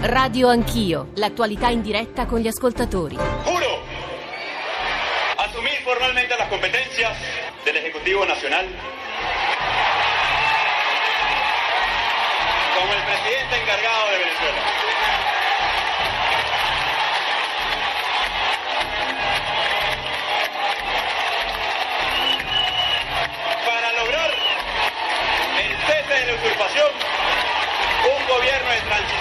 Radio 0.00 0.48
Anch'io, 0.48 1.08
l'attualità 1.16 1.70
in 1.70 1.82
diretta 1.82 2.24
con 2.24 2.38
gli 2.38 2.46
ascoltatori. 2.46 3.16
Juro 3.16 3.82
asumir 5.36 5.82
formalmente 5.82 6.36
las 6.38 6.46
competencias 6.48 7.16
del 7.64 7.76
Ejecutivo 7.78 8.24
Nacional 8.24 8.64
como 12.78 12.92
el 12.92 13.02
presidente 13.02 13.60
encargado 13.60 14.10
de 14.10 14.18
Venezuela. 14.18 14.62
Para 23.66 23.92
lograr 24.04 24.30
el 25.58 25.76
cese 25.86 26.14
de 26.20 26.32
la 26.32 26.40
usurpación, 26.40 26.90
un 28.16 28.26
gobierno 28.28 28.70
de 28.70 28.80
transición 28.82 29.17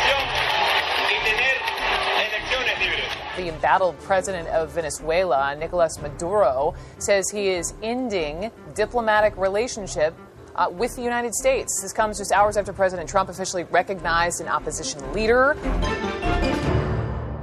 The 3.37 3.49
embattled 3.49 3.99
president 3.99 4.47
of 4.47 4.71
Venezuela, 4.71 5.55
Nicolas 5.55 6.01
Maduro, 6.01 6.73
says 6.97 7.29
he 7.29 7.49
is 7.49 7.75
ending 7.83 8.49
diplomatic 8.73 9.37
relationship 9.37 10.15
uh, 10.55 10.67
with 10.71 10.95
the 10.95 11.03
United 11.03 11.35
States. 11.35 11.79
This 11.79 11.93
comes 11.93 12.17
just 12.17 12.31
hours 12.31 12.57
after 12.57 12.73
President 12.73 13.07
Trump 13.07 13.29
officially 13.29 13.63
recognized 13.69 14.41
an 14.41 14.47
opposition 14.47 15.01
leader. 15.13 15.55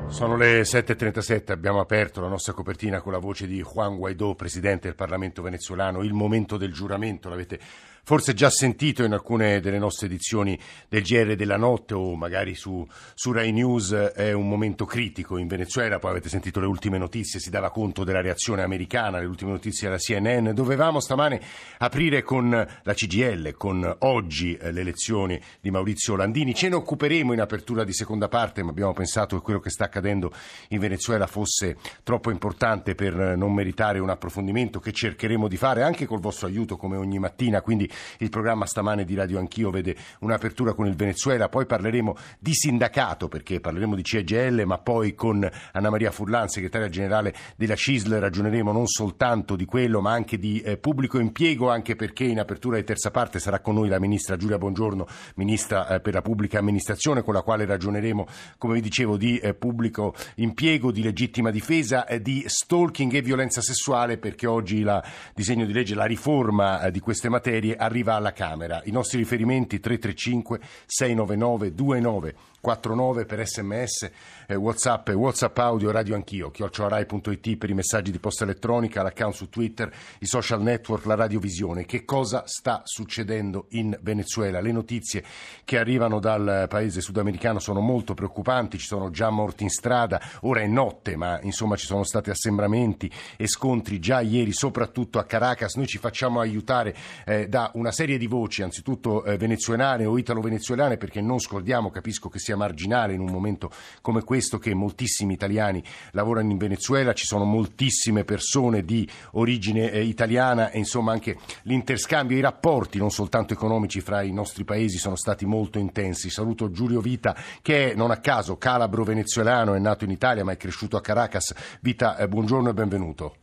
Sono 0.08 0.36
le 0.36 0.62
7.37, 0.62 1.52
abbiamo 1.52 1.78
aperto 1.78 2.20
la 2.20 2.28
nostra 2.28 2.52
copertina 2.52 3.00
con 3.00 3.12
la 3.12 3.18
voce 3.18 3.46
di 3.46 3.62
Juan 3.62 3.96
Guaidó, 3.96 4.34
presidente 4.34 4.88
del 4.88 4.96
Parlamento 4.96 5.42
venezuelano. 5.42 6.02
Il 6.02 6.12
momento 6.12 6.56
del 6.56 6.72
giuramento, 6.72 7.28
l'avete 7.28 7.60
forse 8.04 8.34
già 8.34 8.50
sentito 8.50 9.02
in 9.02 9.12
alcune 9.12 9.60
delle 9.60 9.78
nostre 9.78 10.06
edizioni 10.06 10.58
del 10.88 11.02
GR 11.02 11.34
della 11.34 11.56
notte 11.56 11.94
o 11.94 12.14
magari 12.14 12.54
su, 12.54 12.86
su 13.14 13.32
Rai 13.32 13.50
News, 13.50 13.92
è 13.92 14.32
un 14.32 14.46
momento 14.48 14.84
critico 14.84 15.38
in 15.38 15.46
Venezuela, 15.46 15.98
poi 15.98 16.10
avete 16.10 16.28
sentito 16.28 16.60
le 16.60 16.66
ultime 16.66 16.98
notizie, 16.98 17.40
si 17.40 17.50
dava 17.50 17.70
conto 17.70 18.04
della 18.04 18.20
reazione 18.20 18.62
americana, 18.62 19.18
le 19.18 19.26
ultime 19.26 19.52
notizie 19.52 19.88
della 19.88 19.98
CNN. 19.98 20.50
Dovevamo 20.50 21.00
stamane 21.00 21.40
aprire 21.78 22.22
con 22.22 22.50
la 22.50 22.94
CGL, 22.94 23.54
con 23.56 23.96
oggi 24.00 24.54
eh, 24.54 24.70
le 24.70 24.82
elezioni 24.82 25.40
di 25.60 25.70
Maurizio 25.70 26.14
Landini. 26.14 26.54
Ce 26.54 26.68
ne 26.68 26.74
occuperemo 26.74 27.32
in 27.32 27.40
apertura 27.40 27.84
di 27.84 27.92
seconda 27.94 28.28
parte, 28.28 28.62
ma 28.62 28.70
abbiamo 28.70 28.92
pensato 28.92 29.36
che 29.36 29.42
quello 29.42 29.60
che 29.60 29.70
sta 29.70 29.84
accadendo 29.84 30.30
in 30.68 30.78
Venezuela 30.78 31.26
fosse 31.26 31.76
troppo 32.02 32.30
importante 32.30 32.94
per 32.94 33.14
non 33.36 33.54
meritare 33.54 33.98
un 33.98 34.10
approfondimento 34.10 34.78
che 34.78 34.92
cercheremo 34.92 35.48
di 35.48 35.56
fare 35.56 35.82
anche 35.82 36.04
col 36.04 36.20
vostro 36.20 36.46
aiuto 36.46 36.76
come 36.76 36.96
ogni 36.96 37.18
mattina. 37.18 37.62
Quindi 37.62 37.90
il 38.18 38.28
programma 38.30 38.66
stamane 38.66 39.04
di 39.04 39.14
Radio 39.14 39.38
Anch'io 39.38 39.70
vede 39.70 39.96
un'apertura 40.20 40.74
con 40.74 40.86
il 40.86 40.94
Venezuela, 40.94 41.48
poi 41.48 41.66
parleremo 41.66 42.16
di 42.38 42.54
sindacato 42.54 43.28
perché 43.28 43.60
parleremo 43.60 43.94
di 43.94 44.02
CGL, 44.02 44.62
ma 44.64 44.78
poi 44.78 45.14
con 45.14 45.48
Anna 45.72 45.90
Maria 45.90 46.10
Furlan, 46.10 46.48
segretaria 46.48 46.88
generale 46.88 47.34
della 47.56 47.74
CISL, 47.74 48.14
ragioneremo 48.18 48.72
non 48.72 48.86
soltanto 48.86 49.56
di 49.56 49.64
quello 49.64 50.00
ma 50.00 50.12
anche 50.12 50.38
di 50.38 50.60
eh, 50.60 50.76
pubblico 50.76 51.18
impiego, 51.18 51.70
anche 51.70 51.96
perché 51.96 52.24
in 52.24 52.38
apertura 52.38 52.76
di 52.76 52.84
terza 52.84 53.10
parte 53.10 53.38
sarà 53.38 53.60
con 53.60 53.74
noi 53.74 53.88
la 53.88 53.98
ministra 53.98 54.36
Giulia 54.36 54.58
Bongiorno, 54.58 55.06
ministra 55.36 55.88
eh, 55.88 56.00
per 56.00 56.14
la 56.14 56.22
pubblica 56.22 56.58
amministrazione, 56.58 57.22
con 57.22 57.34
la 57.34 57.42
quale 57.42 57.64
ragioneremo, 57.64 58.26
come 58.58 58.74
vi 58.74 58.80
dicevo, 58.80 59.16
di 59.16 59.38
eh, 59.38 59.54
pubblico 59.54 60.14
impiego, 60.36 60.92
di 60.92 61.02
legittima 61.02 61.50
difesa, 61.50 62.06
eh, 62.06 62.20
di 62.20 62.44
stalking 62.46 63.12
e 63.14 63.22
violenza 63.22 63.60
sessuale, 63.60 64.18
perché 64.18 64.46
oggi 64.46 64.78
il 64.78 65.02
disegno 65.34 65.64
di 65.64 65.72
legge, 65.72 65.94
la 65.94 66.04
riforma 66.04 66.82
eh, 66.82 66.90
di 66.90 67.00
queste 67.00 67.28
materie 67.28 67.76
arriva 67.84 68.14
alla 68.14 68.32
Camera. 68.32 68.80
I 68.84 68.90
nostri 68.90 69.18
riferimenti 69.18 69.80
335 69.80 70.60
699 70.86 71.74
2949 71.74 73.24
per 73.26 73.46
sms, 73.46 74.10
eh, 74.46 74.54
whatsapp, 74.54 75.08
whatsapp 75.10 75.56
audio, 75.58 75.90
radio 75.90 76.14
anch'io, 76.14 76.50
chiocciolarai.it 76.50 77.56
per 77.56 77.70
i 77.70 77.74
messaggi 77.74 78.10
di 78.10 78.18
posta 78.18 78.44
elettronica, 78.44 79.02
l'account 79.02 79.34
su 79.34 79.48
Twitter, 79.48 79.92
i 80.20 80.26
social 80.26 80.62
network, 80.62 81.04
la 81.04 81.14
radiovisione. 81.14 81.84
Che 81.84 82.04
cosa 82.04 82.44
sta 82.46 82.82
succedendo 82.84 83.66
in 83.70 83.96
Venezuela? 84.00 84.60
Le 84.60 84.72
notizie 84.72 85.22
che 85.64 85.78
arrivano 85.78 86.20
dal 86.20 86.66
paese 86.68 87.00
sudamericano 87.00 87.58
sono 87.58 87.80
molto 87.80 88.14
preoccupanti, 88.14 88.78
ci 88.78 88.86
sono 88.86 89.10
già 89.10 89.30
morti 89.30 89.62
in 89.64 89.70
strada, 89.70 90.20
ora 90.40 90.60
è 90.60 90.66
notte, 90.66 91.16
ma 91.16 91.38
insomma 91.42 91.76
ci 91.76 91.86
sono 91.86 92.04
stati 92.04 92.30
assembramenti 92.30 93.10
e 93.36 93.46
scontri 93.46 93.98
già 93.98 94.20
ieri, 94.20 94.52
soprattutto 94.52 95.18
a 95.18 95.24
Caracas. 95.24 95.74
Noi 95.74 95.86
ci 95.86 95.98
facciamo 95.98 96.40
aiutare 96.40 96.94
eh, 97.26 97.48
da 97.48 97.70
una 97.74 97.92
serie 97.92 98.18
di 98.18 98.26
voci, 98.26 98.62
anzitutto 98.62 99.24
eh, 99.24 99.36
venezuelane 99.36 100.04
o 100.04 100.16
italo-venezuelane, 100.18 100.96
perché 100.96 101.20
non 101.20 101.38
scordiamo, 101.38 101.90
capisco 101.90 102.28
che 102.28 102.38
sia 102.38 102.56
marginale 102.56 103.14
in 103.14 103.20
un 103.20 103.30
momento 103.30 103.70
come 104.00 104.22
questo 104.22 104.58
che 104.58 104.74
moltissimi 104.74 105.32
italiani 105.32 105.82
lavorano 106.12 106.50
in 106.50 106.58
Venezuela, 106.58 107.12
ci 107.12 107.24
sono 107.24 107.44
moltissime 107.44 108.24
persone 108.24 108.84
di 108.84 109.08
origine 109.32 109.90
eh, 109.90 110.02
italiana 110.02 110.70
e 110.70 110.78
insomma 110.78 111.12
anche 111.12 111.36
l'interscambio, 111.62 112.36
i 112.36 112.40
rapporti 112.40 112.98
non 112.98 113.10
soltanto 113.10 113.52
economici 113.52 114.00
fra 114.00 114.22
i 114.22 114.32
nostri 114.32 114.64
paesi 114.64 114.98
sono 114.98 115.16
stati 115.16 115.44
molto 115.44 115.78
intensi. 115.78 116.30
Saluto 116.30 116.70
Giulio 116.70 117.00
Vita 117.00 117.36
che 117.60 117.92
è 117.92 117.94
non 117.94 118.10
a 118.10 118.18
caso 118.18 118.56
calabro 118.56 119.04
venezuelano, 119.04 119.74
è 119.74 119.78
nato 119.78 120.04
in 120.04 120.10
Italia 120.10 120.44
ma 120.44 120.52
è 120.52 120.56
cresciuto 120.56 120.96
a 120.96 121.00
Caracas. 121.00 121.78
Vita, 121.80 122.16
eh, 122.16 122.28
buongiorno 122.28 122.70
e 122.70 122.74
benvenuto. 122.74 123.36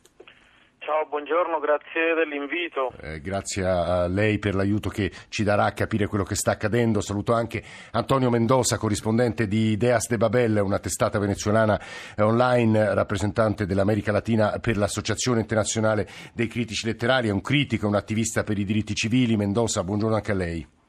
Ciao, 0.84 1.06
buongiorno, 1.08 1.21
grazie 1.62 2.14
dell'invito. 2.16 2.92
Eh, 3.02 3.22
grazie 3.22 3.66
a 3.66 4.08
lei 4.08 4.40
per 4.40 4.56
l'aiuto 4.56 4.90
che 4.90 5.12
ci 5.30 5.44
darà 5.44 5.66
a 5.66 5.72
capire 5.72 6.08
quello 6.08 6.24
che 6.24 6.36
sta 6.36 6.52
accadendo. 6.52 7.00
Saluto 7.00 7.34
anche 7.34 7.64
Antonio 7.92 8.30
Mendoza, 8.30 8.78
corrispondente 8.78 9.48
di 9.48 9.72
Ideas 9.72 10.08
de 10.10 10.18
Babel, 10.18 10.58
una 10.58 10.80
testata 10.80 11.20
venezuelana 11.20 11.80
eh, 12.16 12.24
online, 12.24 12.94
rappresentante 12.94 13.66
dell'America 13.66 14.12
Latina 14.12 14.60
per 14.60 14.78
l'Associazione 14.78 15.40
Internazionale 15.40 16.08
dei 16.34 16.48
Critici 16.48 16.86
Letterari, 16.86 17.30
è 17.30 17.32
un 17.32 17.42
critico, 17.42 17.88
un 17.88 17.96
attivista 17.96 18.44
per 18.44 18.58
i 18.58 18.66
diritti 18.66 18.94
civili. 18.94 19.38
Mendoza, 19.38 19.84
buongiorno 19.84 20.16
anche 20.16 20.32
a 20.32 20.36
lei. 20.36 20.80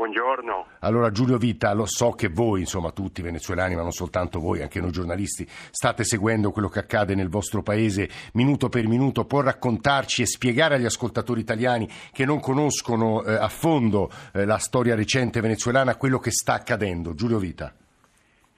Buongiorno. 0.00 0.66
Allora 0.78 1.10
Giulio 1.10 1.36
Vita, 1.36 1.74
lo 1.74 1.84
so 1.84 2.12
che 2.12 2.28
voi, 2.28 2.60
insomma 2.60 2.90
tutti 2.90 3.20
i 3.20 3.22
venezuelani, 3.22 3.74
ma 3.74 3.82
non 3.82 3.92
soltanto 3.92 4.40
voi, 4.40 4.62
anche 4.62 4.80
noi 4.80 4.92
giornalisti, 4.92 5.46
state 5.46 6.04
seguendo 6.04 6.52
quello 6.52 6.70
che 6.70 6.78
accade 6.78 7.14
nel 7.14 7.28
vostro 7.28 7.60
paese 7.60 8.08
minuto 8.32 8.70
per 8.70 8.86
minuto. 8.86 9.26
Può 9.26 9.42
raccontarci 9.42 10.22
e 10.22 10.26
spiegare 10.26 10.76
agli 10.76 10.86
ascoltatori 10.86 11.40
italiani 11.40 11.86
che 12.14 12.24
non 12.24 12.40
conoscono 12.40 13.22
eh, 13.22 13.34
a 13.34 13.48
fondo 13.48 14.08
eh, 14.32 14.46
la 14.46 14.56
storia 14.56 14.94
recente 14.94 15.42
venezuelana 15.42 15.98
quello 15.98 16.18
che 16.18 16.30
sta 16.30 16.54
accadendo? 16.54 17.12
Giulio 17.12 17.36
Vita. 17.36 17.70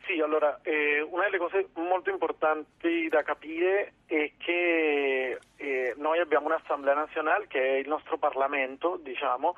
Sì, 0.06 0.20
allora, 0.20 0.60
eh, 0.62 1.00
una 1.10 1.25
delle 1.25 1.38
cose 1.38 1.70
molto 1.75 2.08
importanti 2.08 3.08
da 3.08 3.25
capire 3.25 3.94
è 4.06 4.31
che 4.38 5.38
eh, 5.56 5.94
noi 5.97 6.20
abbiamo 6.20 6.47
un'Assemblea 6.47 6.94
nazionale 6.94 7.48
che 7.48 7.60
è 7.60 7.78
il 7.78 7.88
nostro 7.88 8.16
Parlamento, 8.16 9.00
diciamo, 9.02 9.56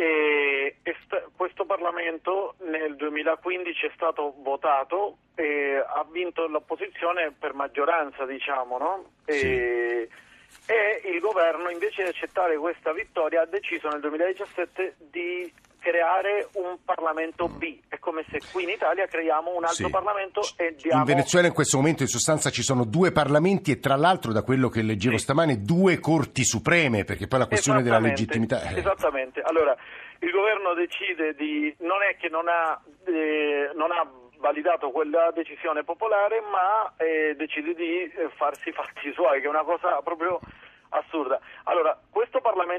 e 0.00 0.76
questo 1.34 1.64
Parlamento 1.64 2.54
nel 2.60 2.94
2015 2.94 3.86
è 3.86 3.90
stato 3.96 4.32
votato 4.38 5.18
e 5.34 5.74
ha 5.76 6.06
vinto 6.08 6.46
l'opposizione 6.46 7.32
per 7.36 7.52
maggioranza, 7.54 8.24
diciamo, 8.24 8.78
no? 8.78 9.10
Sì. 9.26 9.46
E, 9.46 10.08
e 10.66 11.02
il 11.04 11.18
governo 11.18 11.68
invece 11.68 12.04
di 12.04 12.10
accettare 12.10 12.56
questa 12.58 12.92
vittoria 12.92 13.42
ha 13.42 13.46
deciso 13.46 13.88
nel 13.88 14.00
2017 14.00 14.94
di 15.10 15.52
creare 15.88 16.48
un 16.54 16.76
Parlamento 16.84 17.48
B. 17.48 17.78
È 17.88 17.98
come 17.98 18.24
se 18.30 18.40
qui 18.52 18.64
in 18.64 18.68
Italia 18.70 19.06
creiamo 19.06 19.54
un 19.56 19.64
altro 19.64 19.86
Sì. 19.86 19.90
Parlamento 19.90 20.42
e 20.56 20.74
diamo... 20.76 21.00
In 21.00 21.06
Venezuela 21.06 21.46
in 21.46 21.54
questo 21.54 21.78
momento 21.78 22.02
in 22.02 22.08
sostanza 22.08 22.50
ci 22.50 22.62
sono 22.62 22.84
due 22.84 23.10
parlamenti 23.10 23.70
e 23.70 23.80
tra 23.80 23.96
l'altro 23.96 24.32
da 24.32 24.42
quello 24.42 24.68
che 24.68 24.82
leggevo 24.82 25.16
Sì. 25.16 25.22
stamane 25.24 25.62
due 25.62 25.98
corti 25.98 26.44
supreme 26.44 27.04
perché 27.04 27.26
poi 27.26 27.38
la 27.38 27.46
questione 27.46 27.82
della 27.82 27.98
legittimità... 27.98 28.60
eh, 28.68 28.78
Esattamente. 28.78 29.40
Allora, 29.40 29.74
il 30.20 30.30
governo 30.30 30.74
decide 30.74 31.34
di... 31.34 31.74
non 31.80 31.98
è 32.02 32.16
che 32.16 32.28
non 32.28 32.48
ha, 32.48 32.78
eh, 33.06 33.70
non 33.74 33.90
ha 33.92 34.06
validato 34.40 34.90
quella 34.90 35.32
decisione 35.34 35.84
popolare, 35.84 36.40
ma 36.52 36.92
eh, 36.96 37.34
decide 37.36 37.74
di 37.74 38.02
eh, 38.02 38.28
farsi 38.36 38.70
fatti 38.72 39.10
suoi, 39.14 39.40
che 39.40 39.46
è 39.46 39.50
una 39.50 39.64
cosa 39.64 40.00
proprio 40.02 40.38
assurda. 40.90 41.38
Allora, 41.64 41.98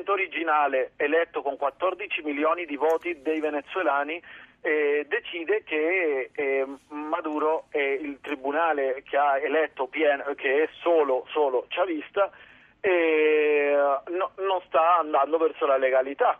Parlamento 0.10 0.12
originale, 0.12 0.92
eletto 0.96 1.42
con 1.42 1.56
14 1.56 2.24
milioni 2.24 2.66
di 2.66 2.76
voti 2.76 3.22
dei 3.22 3.40
venezuelani, 3.40 4.22
eh, 4.62 5.06
decide 5.08 5.64
che 5.64 6.32
eh, 6.34 6.66
Maduro 6.90 7.66
e 7.70 8.00
il 8.02 8.20
tribunale 8.22 9.04
che 9.08 9.18
ha 9.18 9.38
eletto 9.38 9.88
PN, 9.88 10.34
che 10.36 10.64
è 10.64 10.70
solo, 10.82 11.26
solo 11.30 11.66
chavista, 11.70 12.32
eh, 12.82 13.78
no- 14.08 14.32
non 14.38 14.62
sta 14.66 14.98
andando 14.98 15.38
verso 15.38 15.66
la 15.66 15.78
legalità. 15.78 16.40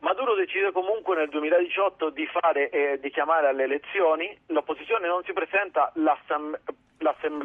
Maduro 0.00 0.34
decide 0.34 0.70
comunque 0.70 1.16
nel 1.16 1.28
2018 1.28 2.10
di, 2.10 2.26
fare, 2.26 2.68
eh, 2.70 3.00
di 3.00 3.10
chiamare 3.10 3.48
alle 3.48 3.64
elezioni, 3.64 4.36
l'opposizione 4.46 5.08
non 5.08 5.24
si 5.24 5.32
presenta, 5.32 5.90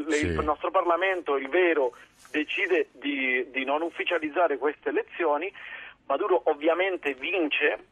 Sì. 0.09 0.25
il 0.25 0.44
nostro 0.44 0.71
Parlamento, 0.71 1.35
il 1.38 1.47
vero, 1.50 1.95
decide 2.31 2.89
di, 2.94 3.45
di 3.51 3.63
non 3.63 3.81
ufficializzare 3.81 4.57
queste 4.57 4.89
elezioni, 4.89 5.51
Maduro 6.07 6.41
ovviamente 6.45 7.13
vince 7.13 7.85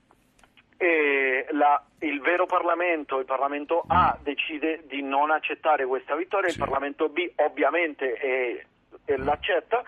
e 0.77 1.45
la 1.51 1.81
il 1.99 2.19
vero 2.21 2.47
Parlamento, 2.47 3.19
il 3.19 3.25
Parlamento 3.25 3.83
A, 3.87 4.17
decide 4.21 4.81
di 4.85 5.03
non 5.03 5.29
accettare 5.29 5.85
questa 5.85 6.15
vittoria, 6.15 6.49
Sì. 6.49 6.57
il 6.57 6.63
Parlamento 6.63 7.07
B 7.09 7.29
ovviamente 7.35 8.13
eh, 8.17 8.65
eh, 9.05 9.17
l'accetta. 9.17 9.83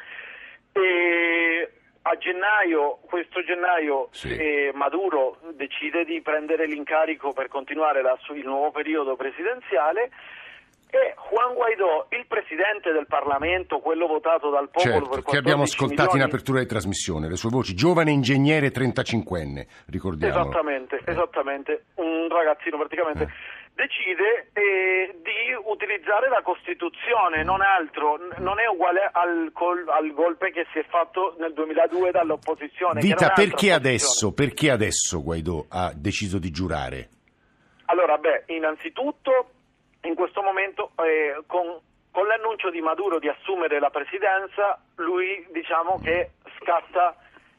E 0.71 1.71
a 2.03 2.17
gennaio, 2.17 2.99
questo 3.07 3.43
gennaio, 3.43 4.09
Sì. 4.11 4.35
eh, 4.35 4.71
Maduro 4.75 5.39
decide 5.53 6.05
di 6.05 6.21
prendere 6.21 6.67
l'incarico 6.67 7.33
per 7.33 7.47
continuare 7.47 8.01
la- 8.03 8.17
il 8.33 8.45
nuovo 8.45 8.69
periodo 8.71 9.15
presidenziale. 9.15 10.11
E 10.93 11.15
Juan 11.31 11.55
Guaidó, 11.55 12.05
il 12.09 12.27
presidente 12.27 12.91
del 12.91 13.07
Parlamento, 13.07 13.79
quello 13.79 14.05
votato 14.05 14.51
dal 14.51 14.69
popolo 14.69 14.93
Certo, 14.93 15.09
per 15.09 15.23
che 15.23 15.37
abbiamo 15.37 15.65
14 15.65 15.73
ascoltato 15.73 16.01
in 16.01 16.21
milioni- 16.21 16.29
apertura 16.29 16.59
di 16.59 16.67
trasmissione, 16.67 17.27
le 17.29 17.35
sue 17.35 17.49
voci, 17.49 17.73
giovane 17.73 18.11
ingegnere 18.11 18.69
35enne, 18.69 19.65
ricordiamo. 19.87 20.39
Esattamente, 20.39 21.01
esattamente, 21.03 21.85
un 21.95 22.27
ragazzino 22.29 22.77
praticamente. 22.77 23.23
Eh. 23.23 23.61
Decide 23.73 24.51
eh, 24.53 25.17
di 25.23 25.57
utilizzare 25.65 26.29
la 26.29 26.43
Costituzione, 26.43 27.41
non 27.41 27.61
altro, 27.61 28.19
non 28.37 28.59
è 28.59 28.67
uguale 28.67 29.09
al, 29.11 29.49
col- 29.51 29.89
al 29.89 30.13
golpe 30.13 30.51
che 30.51 30.67
si 30.73 30.77
è 30.77 30.85
fatto 30.87 31.35
nel 31.39 31.53
2002 31.53 32.11
dall'opposizione. 32.11 33.01
Vita, 33.01 33.31
perché 33.31 33.71
adesso, 33.71 34.31
perché 34.31 34.69
adesso 34.69 35.23
Guaidó 35.23 35.65
ha 35.69 35.91
deciso 35.95 36.37
di 36.37 36.51
giurare? 36.51 37.09
Allora, 37.85 38.19
beh, 38.19 38.43
innanzitutto 38.53 39.47
in 40.03 40.15
questo 40.15 40.41
momento 40.41 40.91
eh, 40.97 41.43
con, 41.47 41.79
con 42.11 42.27
l'annuncio 42.27 42.69
di 42.69 42.81
Maduro 42.81 43.19
di 43.19 43.27
assumere 43.27 43.79
la 43.79 43.89
presidenza, 43.89 44.79
lui 44.95 45.45
diciamo 45.51 45.99
che 46.03 46.31
scatta 46.59 47.15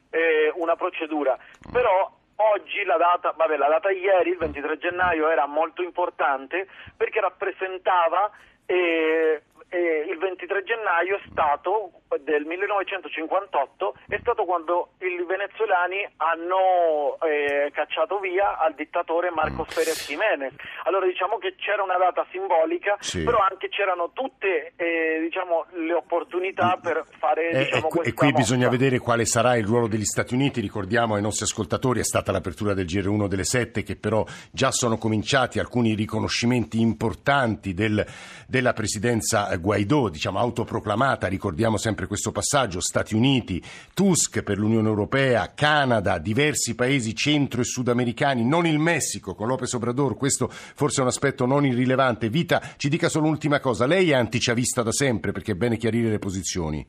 eh, 0.09 0.51
una 0.55 0.75
procedura. 0.75 1.37
Però 1.71 2.11
oggi 2.37 2.83
la 2.83 2.97
data, 2.97 3.31
vabbè, 3.31 3.57
la 3.57 3.69
data 3.69 3.91
ieri, 3.91 4.31
il 4.31 4.37
23 4.37 4.77
gennaio, 4.77 5.29
era 5.29 5.45
molto 5.45 5.81
importante 5.81 6.67
perché 6.95 7.19
rappresentava 7.19 8.29
eh, 8.65 9.41
eh, 9.75 10.07
il 10.09 10.17
23 10.17 10.63
gennaio 10.63 11.17
è 11.17 11.21
stato 11.29 11.91
del 12.23 12.45
1958 12.45 13.95
è 14.07 14.17
stato 14.21 14.45
quando 14.45 14.91
i 14.99 15.19
venezuelani 15.27 16.07
hanno 16.17 17.17
eh, 17.21 17.71
cacciato 17.73 18.19
via 18.19 18.57
al 18.57 18.73
dittatore 18.73 19.31
Marcos 19.31 19.73
Pérez 19.73 20.07
Jiménez. 20.07 20.53
Allora 20.85 21.05
diciamo 21.07 21.37
che 21.37 21.55
c'era 21.57 21.83
una 21.83 21.97
data 21.97 22.25
simbolica, 22.31 22.95
Sì. 22.99 23.23
però 23.23 23.39
anche 23.39 23.67
c'erano 23.69 24.11
tutte 24.13 24.73
eh, 24.77 25.19
diciamo, 25.21 25.65
le 25.73 25.93
opportunità 25.93 26.77
per 26.81 27.03
fare 27.19 27.49
Eh, 27.49 27.63
diciamo, 27.65 27.87
e, 27.87 27.89
qui- 27.89 28.13
qui 28.13 28.31
bisogna 28.31 28.67
mossa. 28.67 28.77
vedere 28.77 28.99
quale 28.99 29.25
sarà 29.25 29.57
il 29.57 29.65
ruolo 29.65 29.87
degli 29.87 30.05
Stati 30.05 30.33
Uniti. 30.33 30.61
Ricordiamo 30.61 31.15
ai 31.15 31.21
nostri 31.21 31.43
ascoltatori, 31.45 31.99
è 31.99 32.03
stata 32.03 32.31
l'apertura 32.31 32.73
del 32.73 32.85
GR1 32.85 33.27
delle 33.27 33.43
7, 33.43 33.83
che 33.83 33.95
però 33.97 34.23
già 34.51 34.71
sono 34.71 34.97
cominciati 34.97 35.59
alcuni 35.59 35.95
riconoscimenti 35.95 36.79
importanti 36.79 37.73
del- 37.73 38.05
della 38.47 38.73
presidenza 38.73 39.49
Guaidó, 39.65 40.09
diciamo 40.09 40.37
autoproclamata. 40.37 41.25
Ricordiamo 41.25 41.77
sempre 41.77 42.05
questo 42.05 42.31
passaggio: 42.31 42.79
Stati 42.79 43.15
Uniti, 43.15 43.59
Tusk 43.95 44.43
per 44.43 44.59
l'Unione 44.59 44.87
Europea, 44.87 45.53
Canada, 45.55 46.19
diversi 46.19 46.75
paesi 46.75 47.15
centro 47.15 47.61
e 47.61 47.63
sudamericani, 47.63 48.45
non 48.45 48.67
il 48.67 48.77
Messico 48.77 49.33
con 49.33 49.47
Lopez 49.47 49.73
Obrador. 49.73 50.15
Questo 50.15 50.49
forse 50.49 50.99
è 50.99 51.01
un 51.01 51.07
aspetto 51.07 51.47
non 51.47 51.65
irrilevante. 51.65 52.29
Vita, 52.29 52.61
ci 52.77 52.89
dica 52.89 53.09
solo 53.09 53.25
un'ultima 53.25 53.59
cosa: 53.59 53.87
lei 53.87 54.11
è 54.11 54.13
antichavista 54.13 54.83
da 54.83 54.91
sempre 54.91 55.31
perché 55.31 55.53
è 55.53 55.55
bene 55.55 55.77
chiarire 55.77 56.09
le 56.09 56.19
posizioni. 56.19 56.85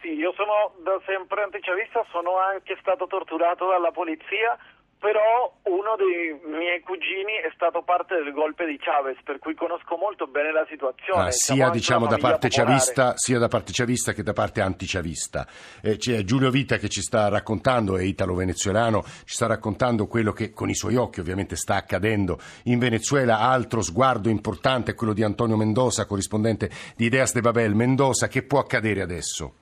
Sì, 0.00 0.12
io 0.12 0.32
sono 0.36 0.70
da 0.84 1.00
sempre 1.04 1.42
antichavista, 1.42 2.06
sono 2.12 2.38
anche 2.38 2.76
stato 2.80 3.06
torturato 3.08 3.66
dalla 3.66 3.90
polizia, 3.90 4.56
però 5.04 5.52
uno 5.64 5.96
dei 5.96 6.32
miei 6.48 6.80
cugini 6.80 7.34
è 7.34 7.52
stato 7.54 7.82
parte 7.82 8.14
del 8.14 8.32
golpe 8.32 8.64
di 8.64 8.78
Chavez, 8.78 9.18
per 9.22 9.38
cui 9.38 9.54
conosco 9.54 9.98
molto 9.98 10.26
bene 10.26 10.50
la 10.50 10.64
situazione. 10.66 11.26
Ah, 11.26 11.30
sia 11.30 11.68
diciamo 11.68 12.06
da 12.06 12.16
parte 12.16 12.48
chavista, 12.48 13.12
sia 13.14 13.38
da 13.38 13.48
parte 13.48 13.72
chavista 13.74 14.14
che 14.14 14.22
da 14.22 14.32
parte 14.32 14.62
antichavista. 14.62 15.46
Eh, 15.82 15.98
c'è 15.98 16.22
Giulio 16.22 16.48
Vita 16.48 16.78
che 16.78 16.88
ci 16.88 17.02
sta 17.02 17.28
raccontando, 17.28 17.98
è 17.98 18.02
italo-venezuelano, 18.02 19.02
ci 19.02 19.34
sta 19.34 19.46
raccontando 19.46 20.06
quello 20.06 20.32
che 20.32 20.54
con 20.54 20.70
i 20.70 20.74
suoi 20.74 20.96
occhi 20.96 21.20
ovviamente 21.20 21.54
sta 21.54 21.74
accadendo 21.74 22.38
in 22.64 22.78
Venezuela. 22.78 23.40
Altro 23.40 23.82
sguardo 23.82 24.30
importante 24.30 24.92
è 24.92 24.94
quello 24.94 25.12
di 25.12 25.22
Antonio 25.22 25.58
Mendoza, 25.58 26.06
corrispondente 26.06 26.70
di 26.96 27.04
Ideas 27.04 27.34
de 27.34 27.42
Babel. 27.42 27.74
Mendoza, 27.74 28.26
che 28.26 28.42
può 28.42 28.58
accadere 28.58 29.02
adesso? 29.02 29.54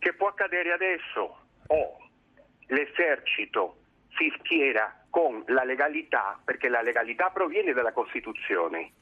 Che 0.00 0.14
può 0.14 0.26
accadere 0.26 0.72
adesso? 0.72 1.36
O 1.68 2.06
l'esercito 2.68 3.76
si 4.16 4.32
schiera 4.38 5.04
con 5.10 5.42
la 5.46 5.64
legalità, 5.64 6.38
perché 6.44 6.68
la 6.68 6.82
legalità 6.82 7.30
proviene 7.30 7.72
dalla 7.72 7.92
Costituzione. 7.92 8.92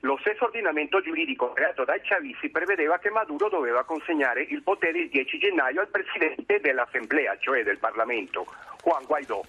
Lo 0.00 0.18
stesso 0.18 0.44
ordinamento 0.44 1.00
giuridico 1.00 1.52
creato 1.52 1.84
dai 1.84 2.00
chavisti 2.02 2.50
prevedeva 2.50 2.98
che 2.98 3.10
Maduro 3.10 3.48
doveva 3.48 3.84
consegnare 3.84 4.42
il 4.42 4.62
potere 4.62 4.98
il 4.98 5.08
10 5.08 5.38
gennaio 5.38 5.80
al 5.80 5.88
presidente 5.88 6.60
dell'Assemblea, 6.60 7.36
cioè 7.38 7.62
del 7.62 7.78
Parlamento, 7.78 8.46
Juan 8.84 9.04
Guaidó. 9.04 9.44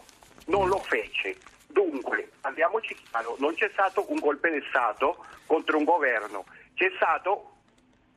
Non 0.47 0.67
lo 0.67 0.77
fece. 0.77 1.35
Dunque, 1.67 2.31
andiamoci 2.41 2.95
chiaro, 2.95 3.35
non 3.39 3.53
c'è 3.53 3.69
stato 3.73 4.09
un 4.09 4.19
golpe 4.19 4.49
di 4.49 4.63
Stato 4.69 5.25
contro 5.45 5.77
un 5.77 5.83
governo, 5.83 6.45
c'è 6.73 6.91
stato 6.95 7.57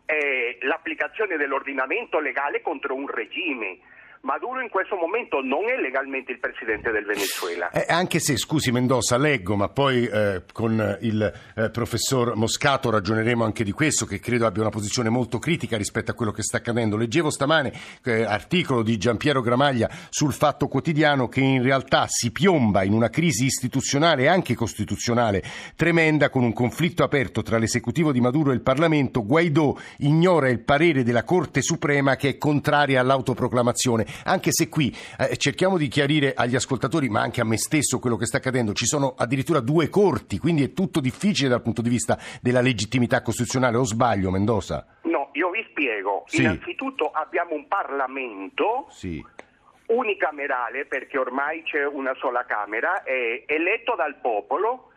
eh, 0.06 0.58
l'applicazione 0.62 1.36
dell'ordinamento 1.36 2.20
legale 2.20 2.62
contro 2.62 2.94
un 2.94 3.08
regime. 3.08 3.78
Maduro 4.22 4.60
in 4.60 4.68
questo 4.68 4.96
momento 4.96 5.40
non 5.40 5.70
è 5.70 5.80
legalmente 5.80 6.30
il 6.32 6.38
presidente 6.38 6.90
del 6.90 7.06
Venezuela. 7.06 7.70
Eh, 7.70 7.86
anche 7.88 8.18
se, 8.18 8.36
scusi 8.36 8.70
Mendoza, 8.70 9.16
leggo, 9.16 9.56
ma 9.56 9.70
poi 9.70 10.04
eh, 10.04 10.42
con 10.52 10.98
il 11.00 11.32
eh, 11.56 11.70
professor 11.70 12.36
Moscato 12.36 12.90
ragioneremo 12.90 13.44
anche 13.44 13.64
di 13.64 13.72
questo, 13.72 14.04
che 14.04 14.20
credo 14.20 14.44
abbia 14.44 14.60
una 14.60 14.70
posizione 14.70 15.08
molto 15.08 15.38
critica 15.38 15.78
rispetto 15.78 16.10
a 16.10 16.14
quello 16.14 16.32
che 16.32 16.42
sta 16.42 16.58
accadendo. 16.58 16.98
Leggevo 16.98 17.30
stamane 17.30 17.72
eh, 18.04 18.24
articolo 18.24 18.82
di 18.82 18.98
Giampiero 18.98 19.40
Gramaglia 19.40 19.88
sul 20.10 20.34
Fatto 20.34 20.68
Quotidiano 20.68 21.26
che 21.28 21.40
in 21.40 21.62
realtà 21.62 22.04
si 22.06 22.30
piomba 22.30 22.82
in 22.82 22.92
una 22.92 23.08
crisi 23.08 23.46
istituzionale 23.46 24.24
e 24.24 24.28
anche 24.28 24.54
costituzionale 24.54 25.42
tremenda 25.76 26.28
con 26.28 26.42
un 26.42 26.52
conflitto 26.52 27.04
aperto 27.04 27.40
tra 27.40 27.56
l'esecutivo 27.56 28.12
di 28.12 28.20
Maduro 28.20 28.50
e 28.50 28.54
il 28.54 28.60
Parlamento. 28.60 29.24
Guaidó 29.24 29.78
ignora 29.98 30.50
il 30.50 30.60
parere 30.60 31.04
della 31.04 31.24
Corte 31.24 31.62
Suprema 31.62 32.16
che 32.16 32.28
è 32.28 32.36
contraria 32.36 33.00
all'autoproclamazione 33.00 34.08
anche 34.24 34.52
se 34.52 34.68
qui 34.68 34.94
eh, 35.18 35.36
cerchiamo 35.36 35.76
di 35.76 35.88
chiarire 35.88 36.34
agli 36.34 36.54
ascoltatori, 36.54 37.08
ma 37.08 37.20
anche 37.20 37.40
a 37.40 37.44
me 37.44 37.56
stesso, 37.58 37.98
quello 37.98 38.16
che 38.16 38.26
sta 38.26 38.38
accadendo. 38.38 38.72
Ci 38.72 38.86
sono 38.86 39.14
addirittura 39.16 39.60
due 39.60 39.88
corti, 39.88 40.38
quindi 40.38 40.62
è 40.64 40.72
tutto 40.72 41.00
difficile 41.00 41.48
dal 41.48 41.62
punto 41.62 41.82
di 41.82 41.88
vista 41.88 42.18
della 42.40 42.60
legittimità 42.60 43.22
costituzionale. 43.22 43.76
O 43.76 43.84
sbaglio, 43.84 44.30
Mendoza? 44.30 44.86
No, 45.02 45.30
io 45.32 45.50
vi 45.50 45.64
spiego. 45.70 46.24
Sì. 46.26 46.42
Innanzitutto 46.42 47.10
abbiamo 47.10 47.54
un 47.54 47.66
Parlamento 47.68 48.86
Sì. 48.90 49.24
unicamerale, 49.86 50.86
perché 50.86 51.18
ormai 51.18 51.62
c'è 51.64 51.84
una 51.84 52.14
sola 52.18 52.44
Camera, 52.44 53.02
eletto 53.04 53.94
dal 53.96 54.16
popolo 54.20 54.92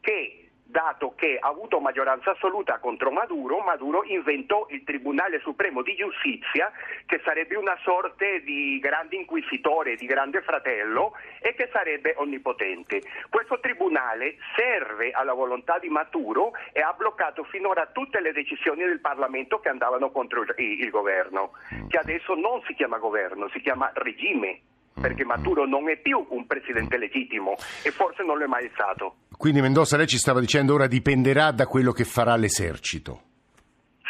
che, 0.00 0.37
dato 0.78 1.14
che 1.16 1.38
ha 1.40 1.48
avuto 1.48 1.80
maggioranza 1.80 2.30
assoluta 2.30 2.78
contro 2.78 3.10
Maduro, 3.10 3.58
Maduro 3.58 4.04
inventò 4.04 4.64
il 4.70 4.84
Tribunale 4.84 5.40
Supremo 5.40 5.82
di 5.82 5.96
Giustizia, 5.96 6.70
che 7.04 7.20
sarebbe 7.24 7.56
una 7.56 7.76
sorte 7.82 8.42
di 8.44 8.78
grande 8.78 9.16
inquisitore, 9.16 9.96
di 9.96 10.06
grande 10.06 10.40
fratello, 10.40 11.14
e 11.40 11.54
che 11.54 11.68
sarebbe 11.72 12.14
onnipotente. 12.16 13.02
Questo 13.28 13.58
tribunale 13.58 14.36
serve 14.54 15.10
alla 15.10 15.32
volontà 15.32 15.80
di 15.80 15.88
Maduro 15.88 16.52
e 16.72 16.80
ha 16.80 16.92
bloccato 16.92 17.42
finora 17.42 17.86
tutte 17.86 18.20
le 18.20 18.32
decisioni 18.32 18.84
del 18.84 19.00
Parlamento 19.00 19.58
che 19.58 19.70
andavano 19.70 20.12
contro 20.12 20.42
il, 20.42 20.54
il 20.56 20.90
governo, 20.90 21.54
che 21.88 21.98
adesso 21.98 22.36
non 22.36 22.62
si 22.68 22.74
chiama 22.74 22.98
governo, 22.98 23.48
si 23.48 23.60
chiama 23.60 23.90
regime 23.94 24.60
perché 25.00 25.24
Maduro 25.24 25.66
non 25.66 25.88
è 25.88 25.96
più 25.96 26.24
un 26.30 26.46
presidente 26.46 26.96
legittimo 26.98 27.56
e 27.82 27.90
forse 27.90 28.22
non 28.22 28.38
lo 28.38 28.44
è 28.44 28.48
mai 28.48 28.70
stato. 28.74 29.16
Quindi 29.36 29.60
Mendoza, 29.60 29.96
lei 29.96 30.06
ci 30.06 30.18
stava 30.18 30.40
dicendo 30.40 30.74
ora 30.74 30.86
dipenderà 30.86 31.52
da 31.52 31.66
quello 31.66 31.92
che 31.92 32.04
farà 32.04 32.34
l'esercito. 32.36 33.22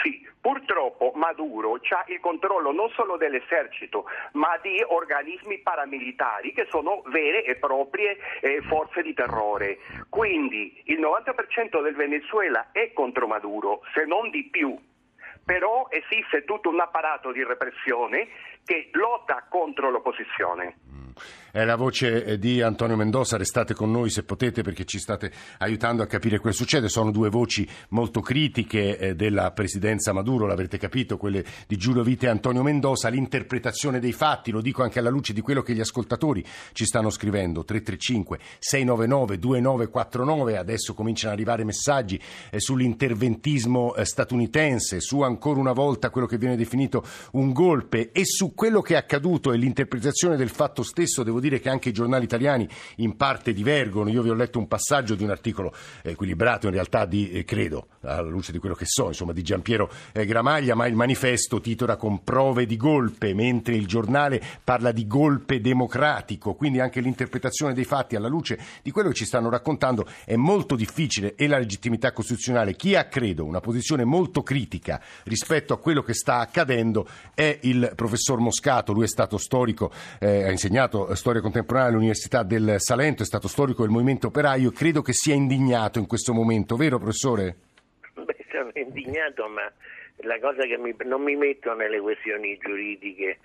Sì, 0.02 0.26
purtroppo 0.40 1.12
Maduro 1.14 1.74
ha 1.74 2.04
il 2.08 2.20
controllo 2.20 2.72
non 2.72 2.88
solo 2.90 3.16
dell'esercito, 3.16 4.06
ma 4.32 4.58
di 4.62 4.82
organismi 4.86 5.58
paramilitari 5.58 6.52
che 6.52 6.66
sono 6.70 7.02
vere 7.06 7.44
e 7.44 7.56
proprie 7.56 8.16
eh, 8.40 8.60
forze 8.62 9.02
di 9.02 9.14
terrore. 9.14 9.78
Quindi 10.08 10.80
il 10.84 10.98
90% 11.00 11.82
del 11.82 11.94
Venezuela 11.94 12.68
è 12.72 12.92
contro 12.92 13.26
Maduro, 13.26 13.82
se 13.94 14.04
non 14.04 14.30
di 14.30 14.48
più. 14.50 14.76
Però 15.44 15.88
esiste 15.90 16.44
tutto 16.44 16.68
un 16.68 16.80
apparato 16.80 17.32
di 17.32 17.42
repressione 17.42 18.28
che 18.68 18.90
lotta 18.92 19.46
contro 19.48 19.88
l'opposizione. 19.90 20.76
È 21.50 21.64
la 21.64 21.76
voce 21.76 22.24
eh, 22.24 22.38
di 22.38 22.60
Antonio 22.60 22.94
Mendoza, 22.94 23.36
restate 23.36 23.72
con 23.74 23.90
noi 23.90 24.10
se 24.10 24.22
potete 24.22 24.62
perché 24.62 24.84
ci 24.84 24.98
state 24.98 25.32
aiutando 25.58 26.02
a 26.02 26.06
capire 26.06 26.40
che 26.40 26.52
succede. 26.52 26.88
Sono 26.88 27.10
due 27.10 27.30
voci 27.30 27.66
molto 27.90 28.20
critiche 28.20 28.98
eh, 28.98 29.14
della 29.14 29.50
presidenza 29.52 30.12
Maduro, 30.12 30.46
l'avrete 30.46 30.76
capito, 30.76 31.16
quelle 31.16 31.44
di 31.66 31.76
Giulio 31.76 32.02
Vite 32.02 32.26
e 32.26 32.28
Antonio 32.28 32.62
Mendoza, 32.62 33.08
l'interpretazione 33.08 33.98
dei 33.98 34.12
fatti, 34.12 34.50
lo 34.50 34.60
dico 34.60 34.82
anche 34.82 34.98
alla 34.98 35.08
luce 35.08 35.32
di 35.32 35.40
quello 35.40 35.62
che 35.62 35.72
gli 35.72 35.80
ascoltatori 35.80 36.44
ci 36.72 36.84
stanno 36.84 37.08
scrivendo, 37.08 37.64
335 37.64 38.38
699 38.58 39.38
2949, 39.38 40.56
adesso 40.58 40.92
cominciano 40.92 41.32
ad 41.32 41.38
arrivare 41.38 41.64
messaggi 41.64 42.20
eh, 42.50 42.60
sull'interventismo 42.60 43.94
statunitense, 44.02 45.00
su 45.00 45.22
ancora 45.22 45.60
una 45.60 45.72
volta 45.72 46.10
quello 46.10 46.26
che 46.26 46.36
viene 46.38 46.56
definito 46.56 47.04
un 47.32 47.52
golpe. 47.52 48.12
E 48.12 48.24
su 48.24 48.54
quello 48.54 48.80
che 48.80 48.94
è 48.94 48.96
accaduto 48.96 49.52
e 49.52 49.56
l'interpretazione 49.56 50.36
del 50.36 50.50
fatto 50.50 50.82
stesso, 50.82 51.07
devo 51.24 51.40
dire 51.40 51.48
dire 51.48 51.60
che 51.60 51.68
anche 51.68 51.88
i 51.88 51.92
giornali 51.92 52.24
italiani 52.24 52.68
in 52.96 53.16
parte 53.16 53.52
divergono. 53.52 54.10
Io 54.10 54.22
vi 54.22 54.30
ho 54.30 54.34
letto 54.34 54.58
un 54.58 54.68
passaggio 54.68 55.14
di 55.14 55.24
un 55.24 55.30
articolo 55.30 55.74
equilibrato, 56.02 56.66
in 56.66 56.72
realtà 56.72 57.06
di, 57.06 57.30
eh, 57.30 57.44
credo, 57.44 57.88
alla 58.02 58.28
luce 58.28 58.52
di 58.52 58.58
quello 58.58 58.74
che 58.74 58.84
so, 58.86 59.06
insomma, 59.06 59.32
di 59.32 59.42
Giampiero 59.42 59.90
eh, 60.12 60.24
Gramaglia, 60.24 60.74
ma 60.74 60.86
il 60.86 60.94
manifesto 60.94 61.60
titola 61.60 61.96
con 61.96 62.22
prove 62.22 62.66
di 62.66 62.76
golpe, 62.76 63.34
mentre 63.34 63.74
il 63.74 63.86
giornale 63.86 64.40
parla 64.62 64.92
di 64.92 65.06
golpe 65.06 65.60
democratico, 65.60 66.54
quindi 66.54 66.80
anche 66.80 67.00
l'interpretazione 67.00 67.74
dei 67.74 67.84
fatti 67.84 68.16
alla 68.16 68.28
luce 68.28 68.58
di 68.82 68.90
quello 68.90 69.08
che 69.08 69.14
ci 69.14 69.24
stanno 69.24 69.48
raccontando 69.48 70.06
è 70.24 70.36
molto 70.36 70.76
difficile 70.76 71.34
e 71.34 71.46
la 71.46 71.58
legittimità 71.58 72.12
costituzionale. 72.12 72.76
Chi 72.76 72.94
ha, 72.94 73.06
credo, 73.06 73.44
una 73.44 73.60
posizione 73.60 74.04
molto 74.04 74.42
critica 74.42 75.00
rispetto 75.24 75.72
a 75.72 75.78
quello 75.78 76.02
che 76.02 76.14
sta 76.14 76.38
accadendo 76.38 77.06
è 77.34 77.58
il 77.62 77.92
professor 77.94 78.38
Moscato, 78.38 78.92
lui 78.92 79.04
è 79.04 79.08
stato 79.08 79.38
storico, 79.38 79.90
eh, 80.18 80.44
ha 80.44 80.50
insegnato 80.50 80.97
storia 81.04 81.16
storia 81.16 81.40
contemporanea 81.40 81.90
all'Università 81.90 82.42
del 82.42 82.76
Salento, 82.78 83.22
è 83.22 83.26
stato 83.26 83.48
storico 83.48 83.82
del 83.82 83.90
movimento 83.90 84.28
operaio, 84.28 84.70
credo 84.70 85.02
che 85.02 85.12
sia 85.12 85.34
indignato 85.34 85.98
in 85.98 86.06
questo 86.06 86.32
momento, 86.32 86.76
vero 86.76 86.98
professore? 86.98 87.54
Beh, 88.14 88.44
sono 88.50 88.70
indignato, 88.74 89.48
ma 89.48 89.70
la 90.22 90.38
cosa 90.40 90.62
che 90.62 90.78
mi, 90.78 90.94
non 91.04 91.22
mi 91.22 91.36
metto 91.36 91.74
nelle 91.74 92.00
questioni 92.00 92.56
giuridiche 92.58 93.38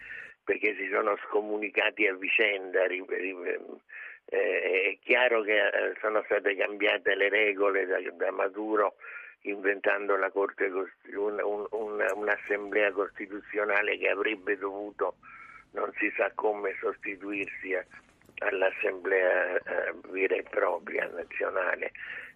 perché 0.43 0.75
si 0.75 0.89
sono 0.91 1.15
scomunicati 1.27 2.07
a 2.07 2.15
vicenda. 2.15 2.85
Eh, 2.85 2.97
è 4.25 4.97
chiaro 5.03 5.41
che 5.41 5.57
eh, 5.57 5.93
sono 6.01 6.23
state 6.25 6.55
cambiate 6.55 7.15
le 7.15 7.29
regole 7.29 7.85
da, 7.85 7.97
da 8.15 8.31
Maduro 8.31 8.95
inventando 9.43 10.17
Corte, 10.31 10.65
un, 10.65 11.39
un, 11.43 11.67
un, 11.71 12.05
un'assemblea 12.15 12.91
costituzionale 12.91 13.97
che 13.97 14.09
avrebbe 14.09 14.57
dovuto 14.57 15.15
non 15.73 15.91
si 15.97 16.11
sa 16.15 16.31
come 16.35 16.75
sostituirsi 16.79 17.75
a, 17.75 17.85
all'assemblea 18.39 19.57
eh, 19.57 19.93
vera 20.09 20.35
e 20.35 20.43
propria 20.43 21.07
nazionale. 21.13 21.91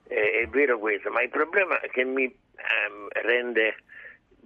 Eh, 0.08 0.42
è 0.42 0.48
vero 0.48 0.78
questo, 0.80 1.10
ma 1.10 1.22
il 1.22 1.30
problema 1.30 1.78
che 1.92 2.04
mi 2.04 2.24
ehm, 2.24 3.08
rende 3.12 3.76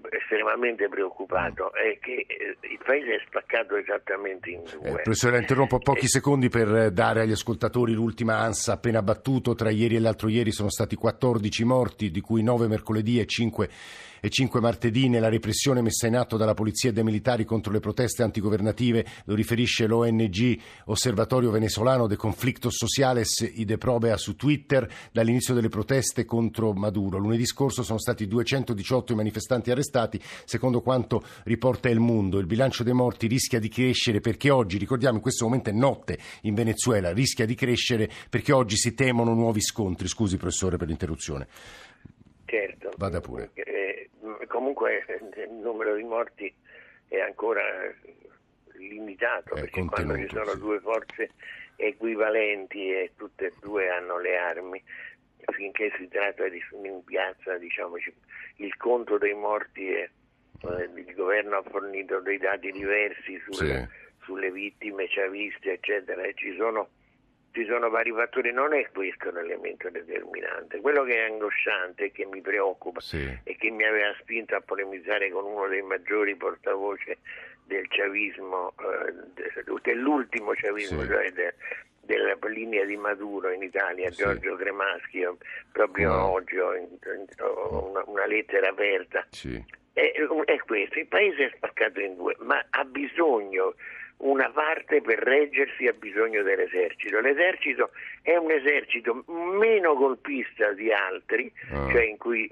estremamente 0.10 0.88
preoccupato 0.88 1.74
è 1.74 1.98
che 2.00 2.26
eh, 2.28 2.58
il 2.62 2.80
paese 2.84 3.16
è 3.16 3.24
spaccato 3.26 3.76
esattamente 3.76 4.50
in 4.50 4.64
due. 4.64 4.90
Eh, 4.90 5.02
professore, 5.02 5.38
interrompo 5.38 5.80
pochi 5.80 6.06
eh, 6.06 6.10
secondi 6.10 6.50
per 6.50 6.92
dare 6.92 7.22
agli 7.22 7.32
ascoltatori 7.32 7.94
l'ultima 7.94 8.38
ansa 8.38 8.74
appena 8.74 9.02
battuto. 9.02 9.56
Tra 9.56 9.70
ieri 9.70 9.96
e 9.96 10.00
l'altro 10.00 10.30
ieri 10.30 10.52
sono 10.52 10.70
stati 10.70 10.96
14 10.96 11.64
morti, 11.64 12.12
di 12.12 12.22
cui 12.22 12.44
9 12.44 12.68
mercoledì 12.68 13.20
e 13.20 13.26
5 13.26 13.70
e 14.24 14.30
5 14.30 14.62
martedì 14.62 15.10
nella 15.10 15.30
repressione 15.30 15.82
messa 15.82 16.06
in 16.06 16.16
atto 16.16 16.38
dalla 16.38 16.54
polizia 16.54 16.92
e 16.92 16.94
dai 16.94 17.04
militari 17.04 17.44
contro 17.44 17.74
le 17.74 17.80
proteste 17.80 18.22
antigovernative, 18.22 19.04
lo 19.26 19.34
riferisce 19.34 19.88
l'ONG 19.88 20.60
Osservatorio 20.86 21.50
Venezuelano 21.50 22.06
de 22.06 22.16
Conflictos 22.16 22.76
Sociales 22.76 23.40
Ide 23.56 23.80
Probea 23.80 24.18
su 24.18 24.36
Twitter, 24.36 24.88
dall'inizio 25.12 25.56
delle 25.56 25.70
proteste 25.70 26.24
contro 26.24 26.72
Maduro. 26.74 27.18
Lunedì 27.18 27.48
scorso 27.48 27.82
sono 27.82 27.98
stati 27.98 28.28
218 28.28 29.14
i 29.14 29.16
manifestanti 29.16 29.72
arrestati, 29.72 29.91
secondo 30.46 30.82
quanto 30.82 31.22
riporta 31.44 31.90
Il 31.90 32.00
Mundo. 32.00 32.40
Il 32.40 32.46
bilancio 32.46 32.84
dei 32.84 32.94
morti 32.94 33.28
rischia 33.28 33.60
di 33.60 33.70
crescere 33.70 34.20
perché 34.20 34.50
oggi, 34.50 34.78
ricordiamo 34.78 35.18
in 35.18 35.22
questo 35.22 35.46
momento 35.46 35.70
è 35.70 35.74
notte 35.74 36.18
in 36.44 36.54
Venezuela, 36.54 37.12
rischia 37.12 37.46
di 37.46 37.56
crescere 37.56 38.10
perché 38.30 38.52
oggi 38.52 38.78
si 38.78 38.94
temono 38.94 39.34
nuovi 39.34 39.62
scontri. 39.62 40.08
Scusi 40.08 40.38
professore 40.38 40.78
per 40.78 40.88
l'interruzione. 40.88 41.48
Certo. 42.46 42.92
Vada 42.98 43.22
pure. 43.22 43.52
Eh, 43.54 44.10
comunque 44.48 45.06
il 45.08 45.54
numero 45.62 45.96
di 45.96 46.04
morti 46.04 46.54
è 47.08 47.20
ancora 47.20 47.62
limitato, 48.78 49.56
è 49.56 49.62
perché 49.62 49.86
quando 49.86 50.16
ci 50.18 50.28
sono 50.28 50.52
sì. 50.52 50.60
due 50.60 50.80
forze 50.80 51.30
equivalenti 51.76 52.90
e 52.90 53.12
tutte 53.16 53.48
e 53.48 53.54
due 53.60 53.90
hanno 53.90 54.20
le 54.20 54.38
armi, 54.38 54.82
finché 55.54 55.92
si 55.98 56.08
tratta 56.08 56.48
di 56.48 56.62
in 56.84 57.04
piazza, 57.04 57.58
diciamo, 57.58 57.96
il 58.58 58.78
conto 58.78 59.18
dei 59.18 59.34
morti 59.34 59.92
è, 59.92 60.10
eh, 60.64 60.90
il 60.96 61.14
governo 61.14 61.58
ha 61.58 61.64
fornito 61.64 62.20
dei 62.20 62.38
dati 62.38 62.72
diversi 62.72 63.42
sulle, 63.50 63.90
sì. 63.90 64.24
sulle 64.26 64.52
vittime 64.52 65.08
chaviste, 65.08 65.74
eccetera, 65.74 66.24
e 66.24 66.34
ci 66.36 66.56
sono 66.56 66.90
ci 67.54 67.66
sono 67.66 67.90
vari 67.90 68.12
fattori, 68.12 68.52
non 68.52 68.74
è 68.74 68.90
questo 68.92 69.30
l'elemento 69.30 69.90
determinante. 69.90 70.80
Quello 70.80 71.04
che 71.04 71.18
è 71.18 71.30
angosciante 71.30 72.06
e 72.06 72.12
che 72.12 72.26
mi 72.26 72.42
preoccupa 72.42 73.02
sì. 73.02 73.40
e 73.44 73.56
che 73.58 73.70
mi 73.70 73.84
aveva 73.84 74.16
spinto 74.20 74.56
a 74.56 74.62
polemizzare 74.62 75.30
con 75.30 75.46
uno 75.46 75.68
dei 75.68 75.82
maggiori 75.82 76.36
portavoce 76.36 77.18
del 77.66 77.88
chavismo, 77.90 78.74
eh, 78.80 79.82
dell'ultimo 79.82 80.52
chavismo, 80.56 81.02
sì. 81.02 81.08
cioè 81.08 81.32
de, 81.32 81.54
della 82.12 82.38
linea 82.48 82.84
di 82.84 82.98
Maduro 82.98 83.52
in 83.52 83.64
Italia, 83.64 84.12
sì. 84.12 84.24
Giorgio 84.24 84.56
Cremaschi, 84.56 85.26
proprio 85.72 86.10
no. 86.10 86.32
oggi 86.32 86.58
ho, 86.58 86.72
ho 87.40 87.90
una, 87.90 88.04
una, 88.06 88.26
lettera 88.26 88.70
aperta. 88.70 89.26
È, 89.94 90.12
è 90.46 90.58
questo, 90.60 91.00
il 91.00 91.08
paese 91.08 91.46
è 91.46 91.52
spaccato 91.56 92.00
in 92.00 92.16
due, 92.16 92.36
ma 92.40 92.64
ha 92.70 92.84
bisogno 92.84 93.76
una 94.18 94.50
parte 94.52 95.02
per 95.02 95.20
reggersi 95.20 95.88
ha 95.88 95.94
bisogno 95.94 96.44
dell'esercito. 96.44 97.20
L'esercito 97.20 97.92
è 98.22 98.36
un 98.36 98.52
esercito 98.52 99.24
meno 99.28 99.96
golpista 99.96 100.72
di 100.74 100.92
altri, 100.92 101.52
ah. 101.72 101.90
cioè 101.90 102.16
cui, 102.18 102.48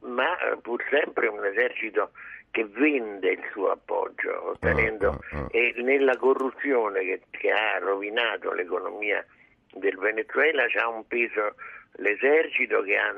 ma 0.00 0.36
pur 0.60 0.82
sempre 0.90 1.28
un 1.28 1.44
esercito 1.44 2.10
che 2.50 2.64
vende 2.66 3.32
il 3.32 3.42
suo 3.52 3.70
appoggio, 3.70 4.50
ottenendo 4.50 5.20
ah, 5.30 5.38
ah. 5.38 5.46
e 5.50 5.74
nella 5.78 6.16
corruzione 6.16 7.00
che, 7.00 7.20
che, 7.30 7.50
ha 7.50 7.78
rovinato 7.78 8.52
l'economia 8.52 9.24
del 9.72 9.96
Venezuela 9.96 10.66
c'ha 10.68 10.88
un 10.88 11.06
peso 11.06 11.54
l'esercito 11.92 12.82
che 12.82 12.96
ha 12.96 13.14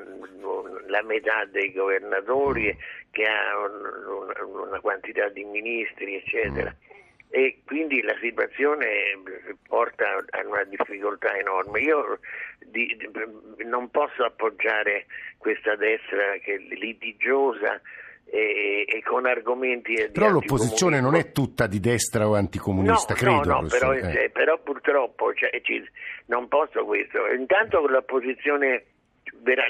la 0.86 1.02
metà 1.02 1.44
dei 1.46 1.72
governatori, 1.72 2.74
mm. 2.74 3.10
che 3.10 3.24
ha 3.24 3.58
una, 3.58 4.44
una 4.44 4.80
quantità 4.80 5.28
di 5.28 5.44
ministri, 5.44 6.16
eccetera. 6.16 6.70
Mm 6.70 6.88
e 7.32 7.60
quindi 7.64 8.02
la 8.02 8.16
situazione 8.20 8.88
porta 9.68 10.04
a 10.30 10.46
una 10.46 10.64
difficoltà 10.64 11.36
enorme. 11.36 11.80
Io 11.80 12.18
di, 12.58 12.96
di, 12.96 13.64
non 13.64 13.88
posso 13.90 14.24
appoggiare 14.24 15.06
questa 15.38 15.76
destra 15.76 16.36
che 16.42 16.54
è 16.54 16.58
litigiosa 16.58 17.80
e, 18.30 18.84
e 18.86 19.02
con 19.02 19.26
argomenti 19.26 20.08
però 20.12 20.30
l'opposizione 20.30 21.00
non 21.00 21.16
è 21.16 21.32
tutta 21.32 21.66
di 21.66 21.80
destra 21.80 22.28
o 22.28 22.34
anticomunista 22.34 23.14
no, 23.14 23.18
credo 23.18 23.50
no, 23.52 23.60
no 23.60 23.68
però, 23.68 23.92
eh. 23.92 24.30
però, 24.32 24.58
purtroppo 24.62 25.34
cioè, 25.34 25.50
ci, 25.62 25.84
non 26.26 26.46
posso 26.48 26.84
questo 26.84 27.18
intanto 27.36 27.86
l'opposizione 27.86 28.84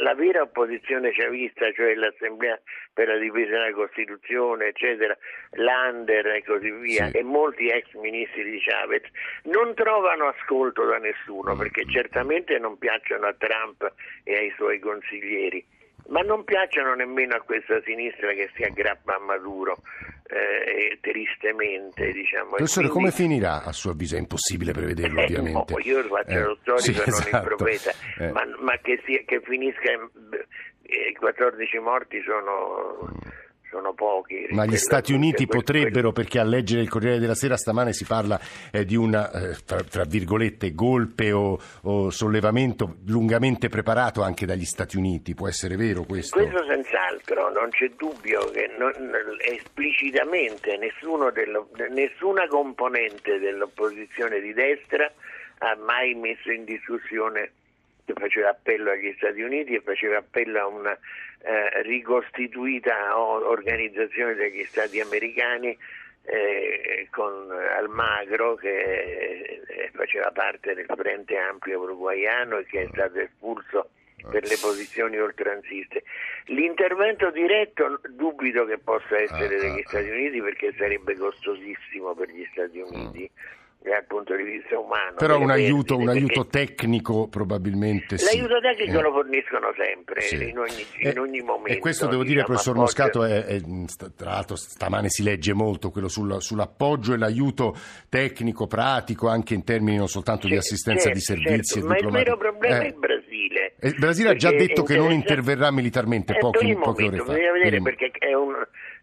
la 0.01 0.15
vera 0.15 0.43
opposizione 0.43 1.13
chavista, 1.13 1.71
cioè 1.73 1.95
l'Assemblea 1.95 2.61
per 2.93 3.09
la 3.09 3.19
difesa 3.19 3.51
della 3.51 3.73
Costituzione, 3.73 4.67
eccetera, 4.67 5.17
l'Ander 5.53 6.27
e 6.27 6.45
così 6.45 6.71
via, 6.71 7.09
sì. 7.09 7.19
e 7.19 7.23
molti 7.23 7.69
ex 7.69 7.93
ministri 7.95 8.51
di 8.51 8.61
Chavez, 8.61 9.03
non 9.45 9.75
trovano 9.75 10.27
ascolto 10.27 10.85
da 10.87 10.99
nessuno, 10.99 11.57
perché 11.57 11.85
certamente 11.87 12.59
non 12.59 12.79
piacciono 12.79 13.27
a 13.27 13.35
Trump 13.35 13.93
e 14.25 14.37
ai 14.37 14.53
suoi 14.57 14.79
consiglieri, 14.81 15.65
ma 16.11 16.21
non 16.21 16.45
piacciono 16.45 16.95
nemmeno 16.95 17.35
a 17.35 17.41
questa 17.41 17.81
sinistra 17.83 18.33
che 18.33 18.51
si 18.55 18.63
aggrappa 18.63 19.17
a 19.17 19.19
Maduro 19.19 19.79
eh, 20.31 20.99
tristemente. 21.01 22.13
Diciamo. 22.13 22.51
Professore, 22.51 22.89
quindi... 22.89 23.11
come 23.11 23.11
finirà 23.11 23.65
a 23.65 23.73
suo 23.73 23.91
avviso? 23.91 24.17
È 24.17 24.19
impossibile 24.19 24.73
prevederlo, 24.73 25.21
eh, 25.21 25.25
ovviamente. 25.25 25.73
No, 25.73 25.79
io 25.81 26.03
faccio 26.05 26.31
eh, 26.31 26.43
lo 26.43 26.59
storico 26.61 26.83
sì, 26.83 26.93
non 26.93 27.05
esatto. 27.07 27.37
il 27.37 27.43
profeta, 27.43 27.91
eh. 28.19 28.31
ma, 28.31 28.45
ma 28.61 28.79
che, 28.79 29.01
sia, 29.05 29.23
che, 29.25 29.41
finisca. 29.41 29.91
I 30.83 31.15
14 31.15 31.79
morti 31.79 32.21
sono. 32.23 33.09
Sono 33.71 33.95
pochi. 33.95 34.49
Ma 34.51 34.67
gli 34.67 34.77
Stati 34.77 35.13
Uniti 35.13 35.47
potrebbero, 35.47 36.13
perché 36.13 36.41
a 36.41 36.45
leggere 36.45 36.83
il 36.83 36.89
Corriere 36.89 37.19
della 37.19 37.37
Sera 37.37 37.57
stamane 37.57 37.93
si 37.93 38.05
parla 38.05 38.39
eh, 38.73 38.85
di 38.85 38.97
un, 38.97 39.15
eh, 39.15 39.57
tra, 39.65 39.83
tra, 39.83 40.05
virgolette, 40.05 40.75
golpe 40.75 41.33
o, 41.33 41.59
o, 41.83 42.11
sollevamento 42.11 42.97
lungamente 43.07 43.69
preparato 43.69 44.23
anche 44.23 44.45
dagli 44.45 44.65
Stati 44.65 44.97
Uniti, 44.97 45.35
può 45.35 45.49
essere 45.49 45.77
vero 45.77 46.03
questo? 46.03 46.37
Questo 46.37 46.65
senz'altro, 46.65 47.51
non 47.53 47.71
c'è 47.71 47.89
dubbio 47.97 48.51
che 48.51 48.69
non, 48.77 48.93
esplicitamente 49.41 50.79
dello, 51.33 51.69
nessuna 51.91 52.47
componente 52.49 53.39
dell'opposizione 53.39 54.41
di 54.41 54.53
destra 54.53 55.11
ha 55.59 55.77
mai 55.77 56.15
messo 56.15 56.51
in 56.51 56.65
discussione 56.65 57.53
faceva 58.15 58.51
appello 58.51 58.91
agli 58.91 59.13
Stati 59.17 59.41
Uniti 59.43 59.75
e 59.75 59.81
faceva 59.81 60.19
appello 60.19 60.61
a 60.61 60.67
una 60.67 60.99
eh, 61.43 61.83
ricostituita 61.83 63.19
organizzazione 63.19 64.35
degli 64.35 64.65
Stati 64.65 65.01
americani 65.01 65.77
eh, 66.25 67.09
con 67.11 67.51
Almagro 67.51 68.55
che 68.55 69.63
eh, 69.67 69.91
faceva 69.93 70.31
parte 70.31 70.75
del 70.75 70.87
Frente 70.87 71.37
Ampio 71.37 71.81
Uruguaiano 71.81 72.59
e 72.59 72.67
che 72.67 72.83
è 72.83 72.89
stato 72.93 73.19
espulso 73.19 73.91
per 74.31 74.45
le 74.45 74.57
posizioni 74.61 75.19
oltranziste. 75.19 76.03
L'intervento 76.47 77.31
diretto 77.31 78.01
dubito 78.11 78.67
che 78.67 78.79
possa 78.79 79.19
essere 79.19 79.57
ah, 79.57 79.61
degli 79.61 79.81
ah, 79.81 79.89
Stati 79.89 80.09
ah. 80.09 80.13
Uniti 80.13 80.41
perché 80.43 80.75
sarebbe 80.77 81.17
costosissimo 81.17 82.15
per 82.15 82.29
gli 82.29 82.47
Stati 82.53 82.81
Uniti 82.81 83.31
dal 83.83 84.05
punto 84.07 84.37
di 84.37 84.43
vista 84.43 84.79
umano. 84.79 85.15
Però 85.17 85.39
un 85.39 85.51
aiuto, 85.51 85.97
un 85.97 86.09
aiuto, 86.09 86.47
tecnico 86.47 87.29
probabilmente 87.29 88.19
sì. 88.19 88.37
L'aiuto 88.37 88.61
tecnico 88.61 88.99
eh. 88.99 89.03
lo 89.03 89.13
forniscono 89.13 89.73
sempre, 89.77 90.21
sì. 90.21 90.49
in, 90.49 90.59
ogni, 90.59 90.87
in, 90.99 91.19
ogni, 91.19 91.39
eh, 91.39 91.43
momento. 91.43 91.73
E 91.73 91.79
questo 91.79 92.07
devo 92.07 92.23
dire, 92.23 92.43
diciamo, 92.43 92.47
professor 92.47 92.77
Moscato, 92.77 93.25
è, 93.25 93.45
è, 93.45 93.61
tra 94.15 94.31
l'altro 94.31 94.57
stamane 94.57 95.09
si 95.09 95.23
legge 95.23 95.55
molto 95.55 95.91
quello 95.91 96.09
sul, 96.09 96.43
sull'appoggio 96.43 97.15
e 97.15 97.17
l'aiuto 97.17 97.75
tecnico, 98.09 98.67
pratico, 98.67 99.29
anche 99.29 99.55
in 99.55 99.65
termini 99.65 99.97
non 99.97 100.09
soltanto 100.09 100.43
certo, 100.43 100.55
di 100.55 100.59
assistenza 100.59 101.11
certo, 101.11 101.19
di 101.19 101.25
servizi 101.25 101.75
certo, 101.75 101.89
Ma 101.89 101.97
il 101.97 102.09
vero 102.11 102.37
problema 102.37 102.81
eh. 102.81 102.83
è 102.83 102.87
il 102.87 102.95
Brasile. 102.95 103.20
Il 103.83 103.97
Brasile 103.99 104.31
ha 104.31 104.35
già 104.35 104.51
detto 104.51 104.83
che 104.83 104.97
non 104.97 105.11
interverrà 105.11 105.71
militarmente, 105.71 106.37
pochi, 106.39 106.75
poche 106.75 107.05
ore 107.05 107.17
fa. 107.19 107.33
Bisogna 107.33 107.53
vedere 107.53 107.81
perché 107.81 108.11
è 108.19 108.35
un 108.35 108.55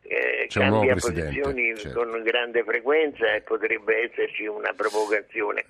eh, 0.03 0.47
cambia 0.49 0.95
posizioni 0.95 1.75
certo. 1.75 1.99
con 1.99 2.21
grande 2.23 2.63
frequenza 2.63 3.33
e 3.33 3.41
potrebbe 3.41 4.03
esserci 4.03 4.45
una 4.45 4.73
provocazione. 4.73 5.65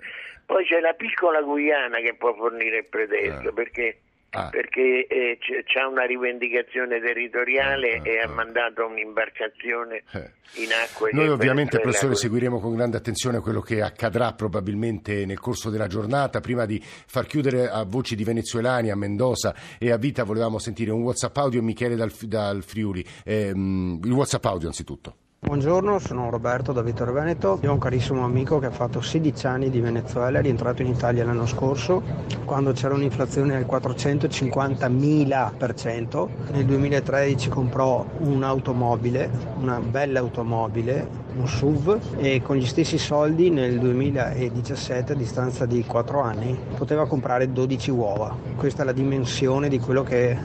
Poi 0.46 0.64
c'è 0.64 0.80
la 0.80 0.92
piccola 0.92 1.42
Guyana 1.42 1.98
che 1.98 2.14
può 2.14 2.34
fornire 2.34 2.78
il 2.78 2.84
pretesto, 2.84 3.48
ah. 3.48 3.52
perché 3.52 3.98
Ah. 4.30 4.50
perché 4.50 5.06
eh, 5.06 5.38
c'è 5.38 5.82
una 5.84 6.04
rivendicazione 6.04 7.00
territoriale 7.00 7.96
ah, 7.96 8.06
e 8.06 8.18
ha 8.18 8.28
ah. 8.28 8.28
mandato 8.28 8.84
un'imbarcazione 8.86 10.02
eh. 10.12 10.30
in 10.62 10.68
acque. 10.70 11.12
Noi 11.12 11.28
ovviamente, 11.28 11.80
professore, 11.80 12.14
seguiremo 12.14 12.60
con 12.60 12.76
grande 12.76 12.98
attenzione 12.98 13.40
quello 13.40 13.62
che 13.62 13.80
accadrà 13.80 14.34
probabilmente 14.34 15.24
nel 15.24 15.40
corso 15.40 15.70
della 15.70 15.86
giornata. 15.86 16.40
Prima 16.40 16.66
di 16.66 16.78
far 16.82 17.24
chiudere 17.24 17.70
a 17.70 17.84
voci 17.84 18.14
di 18.14 18.24
venezuelani, 18.24 18.90
a 18.90 18.96
Mendoza 18.96 19.54
e 19.78 19.90
a 19.90 19.96
Vita, 19.96 20.24
volevamo 20.24 20.58
sentire 20.58 20.90
un 20.90 21.00
WhatsApp 21.00 21.36
audio 21.38 21.62
Michele 21.62 21.96
dal, 21.96 22.12
dal 22.12 22.62
Friuli. 22.62 23.02
Eh, 23.24 23.48
il 23.48 24.12
WhatsApp 24.12 24.44
audio 24.44 24.68
anzitutto. 24.68 25.14
Buongiorno, 25.40 26.00
sono 26.00 26.30
Roberto 26.30 26.72
da 26.72 26.82
Vittorio 26.82 27.12
Veneto. 27.12 27.60
Io 27.62 27.70
ho 27.70 27.74
un 27.74 27.78
carissimo 27.78 28.24
amico 28.24 28.58
che 28.58 28.66
ha 28.66 28.72
fatto 28.72 29.00
16 29.00 29.46
anni 29.46 29.70
di 29.70 29.80
Venezuela, 29.80 30.40
è 30.40 30.42
rientrato 30.42 30.82
in 30.82 30.88
Italia 30.88 31.24
l'anno 31.24 31.46
scorso 31.46 32.02
quando 32.44 32.72
c'era 32.72 32.94
un'inflazione 32.94 33.56
del 33.56 33.64
450.000%. 33.64 36.28
Nel 36.50 36.64
2013 36.64 37.50
comprò 37.50 38.04
un'automobile, 38.18 39.30
una 39.60 39.78
bella 39.78 40.18
automobile, 40.18 41.06
un 41.36 41.46
SUV 41.46 42.16
e 42.16 42.42
con 42.42 42.56
gli 42.56 42.66
stessi 42.66 42.98
soldi 42.98 43.48
nel 43.48 43.78
2017, 43.78 45.12
a 45.12 45.16
distanza 45.16 45.66
di 45.66 45.84
4 45.84 46.20
anni, 46.20 46.58
poteva 46.76 47.06
comprare 47.06 47.52
12 47.52 47.92
uova. 47.92 48.36
Questa 48.56 48.82
è 48.82 48.84
la 48.84 48.90
dimensione 48.90 49.68
di 49.68 49.78
quello 49.78 50.02
che 50.02 50.32
è 50.32 50.36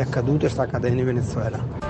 accaduto 0.00 0.46
e 0.46 0.48
sta 0.48 0.62
accadendo 0.62 0.98
in 0.98 1.06
Venezuela. 1.06 1.85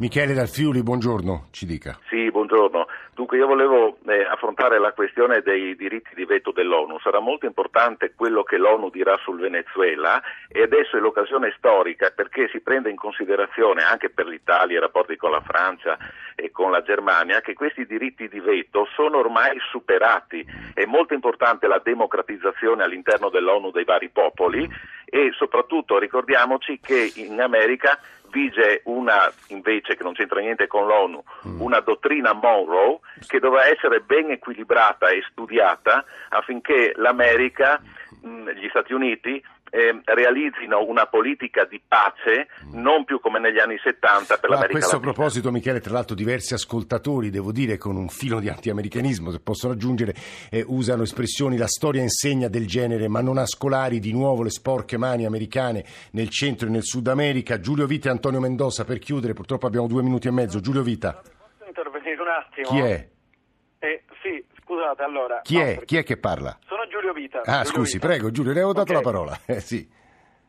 Michele 0.00 0.32
Dal 0.32 0.46
Friuli, 0.46 0.84
buongiorno, 0.84 1.48
ci 1.50 1.66
dica. 1.66 1.98
Sì, 2.08 2.30
buongiorno. 2.30 2.86
Dunque 3.14 3.36
io 3.36 3.48
volevo 3.48 3.98
eh, 4.06 4.22
affrontare 4.22 4.78
la 4.78 4.92
questione 4.92 5.40
dei 5.40 5.74
diritti 5.74 6.14
di 6.14 6.24
veto 6.24 6.52
dell'ONU. 6.52 7.00
Sarà 7.00 7.18
molto 7.18 7.46
importante 7.46 8.12
quello 8.14 8.44
che 8.44 8.58
l'ONU 8.58 8.90
dirà 8.90 9.16
sul 9.16 9.40
Venezuela 9.40 10.22
e 10.46 10.62
adesso 10.62 10.96
è 10.96 11.00
l'occasione 11.00 11.52
storica 11.56 12.12
perché 12.14 12.48
si 12.52 12.60
prende 12.60 12.90
in 12.90 12.96
considerazione 12.96 13.82
anche 13.82 14.08
per 14.08 14.26
l'Italia, 14.26 14.76
i 14.76 14.80
rapporti 14.80 15.16
con 15.16 15.32
la 15.32 15.40
Francia 15.40 15.98
e 16.36 16.52
con 16.52 16.70
la 16.70 16.82
Germania, 16.82 17.40
che 17.40 17.54
questi 17.54 17.84
diritti 17.84 18.28
di 18.28 18.38
veto 18.38 18.86
sono 18.94 19.18
ormai 19.18 19.58
superati. 19.72 20.46
È 20.74 20.84
molto 20.84 21.12
importante 21.12 21.66
la 21.66 21.80
democratizzazione 21.82 22.84
all'interno 22.84 23.30
dell'ONU 23.30 23.72
dei 23.72 23.84
vari 23.84 24.10
popoli 24.10 24.70
e 25.10 25.32
soprattutto 25.36 25.98
ricordiamoci 25.98 26.78
che 26.80 27.12
in 27.16 27.40
America 27.40 27.98
vige 28.30 28.82
una, 28.84 29.32
invece 29.48 29.96
che 29.96 30.02
non 30.02 30.12
c'entra 30.12 30.40
niente 30.40 30.66
con 30.66 30.86
l'ONU, 30.86 31.22
mm. 31.46 31.60
una 31.60 31.80
dottrina 31.80 32.32
Monroe 32.32 33.00
che 33.26 33.38
doveva 33.38 33.66
essere 33.66 34.00
ben 34.00 34.30
equilibrata 34.30 35.08
e 35.08 35.24
studiata 35.30 36.04
affinché 36.28 36.92
l'America, 36.96 37.80
mh, 38.22 38.50
gli 38.50 38.68
Stati 38.68 38.92
Uniti, 38.92 39.42
eh, 39.70 40.00
realizzino 40.04 40.84
una 40.84 41.06
politica 41.06 41.64
di 41.64 41.80
pace 41.86 42.48
non 42.72 43.04
più 43.04 43.20
come 43.20 43.38
negli 43.38 43.58
anni 43.58 43.78
70 43.82 44.36
per 44.38 44.50
Ma 44.50 44.56
l'America 44.56 44.78
A 44.78 44.80
questo 44.80 44.96
Latina. 44.96 45.12
proposito, 45.12 45.50
Michele, 45.50 45.80
tra 45.80 45.92
l'altro 45.92 46.14
diversi 46.14 46.54
ascoltatori, 46.54 47.30
devo 47.30 47.52
dire, 47.52 47.76
con 47.76 47.96
un 47.96 48.08
filo 48.08 48.40
di 48.40 48.48
antiamericanismo, 48.48 49.30
se 49.30 49.40
posso 49.40 49.68
raggiungere, 49.68 50.14
eh, 50.50 50.64
usano 50.66 51.02
espressioni 51.02 51.56
la 51.56 51.66
storia 51.66 52.02
insegna 52.02 52.48
del 52.48 52.66
genere, 52.66 53.08
ma 53.08 53.20
non 53.20 53.38
a 53.38 53.46
scolari 53.46 53.98
di 53.98 54.12
nuovo 54.12 54.42
le 54.42 54.50
sporche 54.50 54.96
mani 54.96 55.24
americane 55.24 55.84
nel 56.12 56.28
centro 56.28 56.68
e 56.68 56.70
nel 56.70 56.84
Sud 56.84 57.06
America. 57.08 57.60
Giulio 57.60 57.86
Vita 57.86 58.08
e 58.08 58.12
Antonio 58.12 58.40
Mendoza, 58.40 58.84
per 58.84 58.98
chiudere, 58.98 59.32
purtroppo 59.32 59.66
abbiamo 59.66 59.86
due 59.86 60.02
minuti 60.02 60.28
e 60.28 60.30
mezzo. 60.30 60.60
Giulio 60.60 60.82
Vita. 60.82 61.20
Posso 61.20 61.66
intervenire 61.66 62.20
un 62.20 62.28
attimo? 62.28 62.68
Chi 62.68 62.78
è? 62.78 63.08
Eh, 63.80 64.02
sì, 64.22 64.44
scusate, 64.68 65.02
allora... 65.02 65.40
Chi, 65.40 65.56
no, 65.56 65.64
è? 65.64 65.84
Chi 65.86 65.96
è 65.96 66.02
che 66.04 66.18
parla? 66.18 66.58
Sono 66.66 66.86
Giulio 66.88 67.14
Vita. 67.14 67.40
Ah, 67.40 67.62
Giulio 67.62 67.64
scusi, 67.64 67.94
Vita. 67.94 68.06
prego, 68.06 68.30
Giulio, 68.30 68.52
le 68.52 68.58
avevo 68.58 68.74
dato 68.74 68.92
okay. 68.92 69.02
la 69.02 69.10
parola. 69.10 69.38
Eh, 69.48 69.60
sì. 69.60 69.88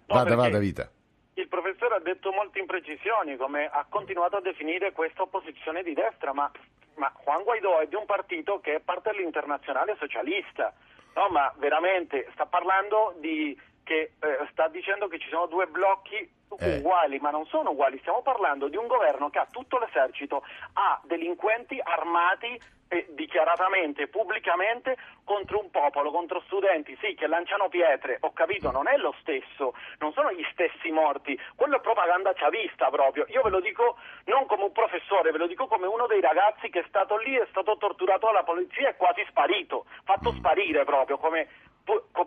Vada, 0.06 0.36
no, 0.36 0.36
vada, 0.36 0.60
Vita. 0.60 0.92
Il 1.36 1.48
professore 1.48 1.96
ha 1.96 2.00
detto 2.00 2.32
molte 2.32 2.60
imprecisioni, 2.60 3.38
come 3.38 3.70
ha 3.72 3.86
continuato 3.88 4.36
a 4.36 4.42
definire 4.42 4.92
questa 4.92 5.22
opposizione 5.22 5.84
di 5.84 5.94
destra, 5.94 6.34
ma, 6.34 6.52
ma 6.96 7.14
Juan 7.24 7.44
Guaidó 7.44 7.80
è 7.80 7.88
di 7.88 7.96
un 7.96 8.06
partito 8.06 8.60
che 8.60 8.76
è 8.76 8.80
parte 8.82 9.12
dell'internazionale 9.12 9.96
socialista. 9.98 10.74
No, 11.16 11.30
ma 11.30 11.54
veramente 11.58 12.28
sta 12.34 12.46
parlando 12.46 13.16
di 13.20 13.58
che 13.84 14.14
eh, 14.20 14.48
sta 14.52 14.68
dicendo 14.68 15.08
che 15.08 15.18
ci 15.18 15.30
sono 15.30 15.48
due 15.48 15.66
blocchi 15.68 16.30
eh. 16.58 16.78
uguali, 16.78 17.20
ma 17.20 17.30
non 17.30 17.46
sono 17.46 17.72
uguali. 17.72 18.00
Stiamo 18.00 18.22
parlando 18.22 18.68
di 18.68 18.78
un 18.78 18.88
governo 18.88 19.30
che 19.30 19.40
ha 19.40 19.48
tutto 19.50 19.78
l'esercito, 19.78 20.44
ha 20.74 21.00
delinquenti 21.04 21.80
armati 21.82 22.60
eh, 22.90 23.06
dichiaratamente, 23.10 24.08
pubblicamente 24.08 24.98
contro 25.24 25.60
un 25.60 25.70
popolo, 25.70 26.10
contro 26.12 26.42
studenti, 26.48 26.98
sì, 27.00 27.14
che 27.14 27.28
lanciano 27.28 27.70
pietre, 27.70 28.18
ho 28.22 28.34
capito, 28.34 28.72
non 28.72 28.88
è 28.88 28.98
lo 28.98 29.14
stesso, 29.20 29.76
non 30.00 30.12
sono 30.14 30.32
gli 30.32 30.44
stessi 30.52 30.90
morti, 30.90 31.40
quello 31.56 31.78
è 31.78 31.82
propaganda 31.82 32.34
chavista 32.34 32.90
proprio. 32.90 33.26
Io 33.30 33.44
ve 33.44 33.52
lo 33.52 33.60
dico 33.60 33.98
non 34.26 34.48
come 34.48 34.64
un 34.64 34.72
professore, 34.72 35.32
ve 35.32 35.38
lo 35.38 35.48
dico 35.48 35.68
come 35.68 35.86
uno 35.86 36.08
dei 36.08 36.20
ragazzi 36.20 36.70
che 36.70 36.80
è 36.80 36.86
stato 36.88 37.18
lì, 37.18 37.36
è 37.36 37.46
stato 37.52 37.78
torturato 37.78 38.26
dalla 38.26 38.44
polizia 38.44 38.90
e 38.90 38.96
quasi 38.96 39.24
sparito, 39.30 39.86
fatto 40.04 40.34
sparire 40.34 40.84
proprio, 40.84 41.20
come 41.20 41.48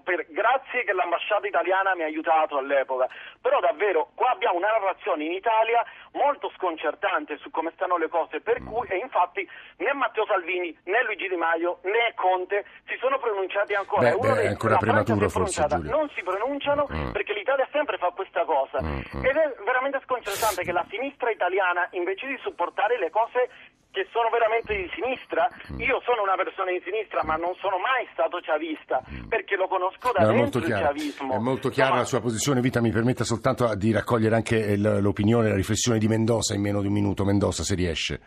per, 0.02 0.26
grazie 0.30 0.84
che 0.84 0.92
l'ambasciata 0.92 1.46
italiana 1.46 1.94
mi 1.94 2.02
ha 2.02 2.06
aiutato 2.06 2.56
all'epoca, 2.56 3.08
però 3.40 3.60
davvero 3.60 4.10
qua 4.14 4.30
abbiamo 4.30 4.58
una 4.58 4.70
narrazione 4.70 5.24
in 5.24 5.32
Italia 5.32 5.84
molto 6.12 6.50
sconcertante 6.56 7.38
su 7.38 7.50
come 7.50 7.72
stanno 7.74 7.96
le 7.96 8.08
cose, 8.08 8.40
per 8.40 8.60
mm. 8.60 8.66
cui 8.66 8.86
e 8.88 8.96
infatti 8.96 9.48
né 9.78 9.92
Matteo 9.92 10.26
Salvini 10.26 10.76
né 10.84 11.02
Luigi 11.04 11.28
Di 11.28 11.36
Maio 11.36 11.78
né 11.82 12.12
Conte 12.14 12.64
si 12.86 12.96
sono 12.98 13.18
pronunciati 13.18 13.74
ancora. 13.74 14.10
Beh, 14.10 14.16
beh, 14.16 14.42
è 14.42 14.46
ancora 14.46 14.76
prematuro 14.76 15.28
forse 15.28 15.64
Giulio. 15.66 15.90
Non 15.90 16.10
si 16.14 16.22
pronunciano 16.22 16.86
mm. 16.90 17.10
perché 17.12 17.32
l'Italia 17.32 17.66
sempre 17.72 17.98
fa 17.98 18.10
questa 18.10 18.44
cosa 18.44 18.82
mm, 18.82 19.00
mm. 19.16 19.24
ed 19.24 19.36
è 19.36 19.54
veramente 19.64 20.00
sconcertante 20.04 20.62
che 20.62 20.72
la 20.72 20.84
sinistra 20.90 21.30
italiana 21.30 21.88
invece 21.92 22.26
di 22.26 22.38
supportare 22.42 22.98
le 22.98 23.10
cose 23.10 23.48
che 23.92 24.08
sono 24.10 24.30
veramente 24.30 24.74
di 24.74 24.90
sinistra. 24.94 25.46
Mm. 25.70 25.80
Io 25.80 26.00
sono 26.02 26.22
una 26.22 26.34
persona 26.34 26.72
di 26.72 26.80
sinistra, 26.82 27.22
ma 27.22 27.36
non 27.36 27.54
sono 27.60 27.76
mai 27.78 28.08
stato 28.12 28.40
chavista, 28.42 29.04
mm. 29.04 29.28
perché 29.28 29.54
lo 29.54 29.68
conosco 29.68 30.10
da 30.16 30.24
no, 30.24 30.32
dentro 30.32 30.60
il 30.60 30.72
chavismo. 30.72 31.34
È 31.34 31.38
molto 31.38 31.68
chiara 31.68 31.92
no, 31.92 31.96
la 31.98 32.04
sua 32.04 32.20
posizione, 32.20 32.60
Vita, 32.60 32.80
mi 32.80 32.90
permetta 32.90 33.22
soltanto 33.22 33.72
di 33.76 33.92
raccogliere 33.92 34.34
anche 34.34 34.76
l'opinione, 34.76 35.50
la 35.50 35.54
riflessione 35.54 35.98
di 35.98 36.08
Mendoza 36.08 36.54
in 36.54 36.62
meno 36.62 36.80
di 36.80 36.86
un 36.88 36.94
minuto. 36.94 37.24
Mendoza, 37.24 37.62
se 37.62 37.74
riesce. 37.74 38.20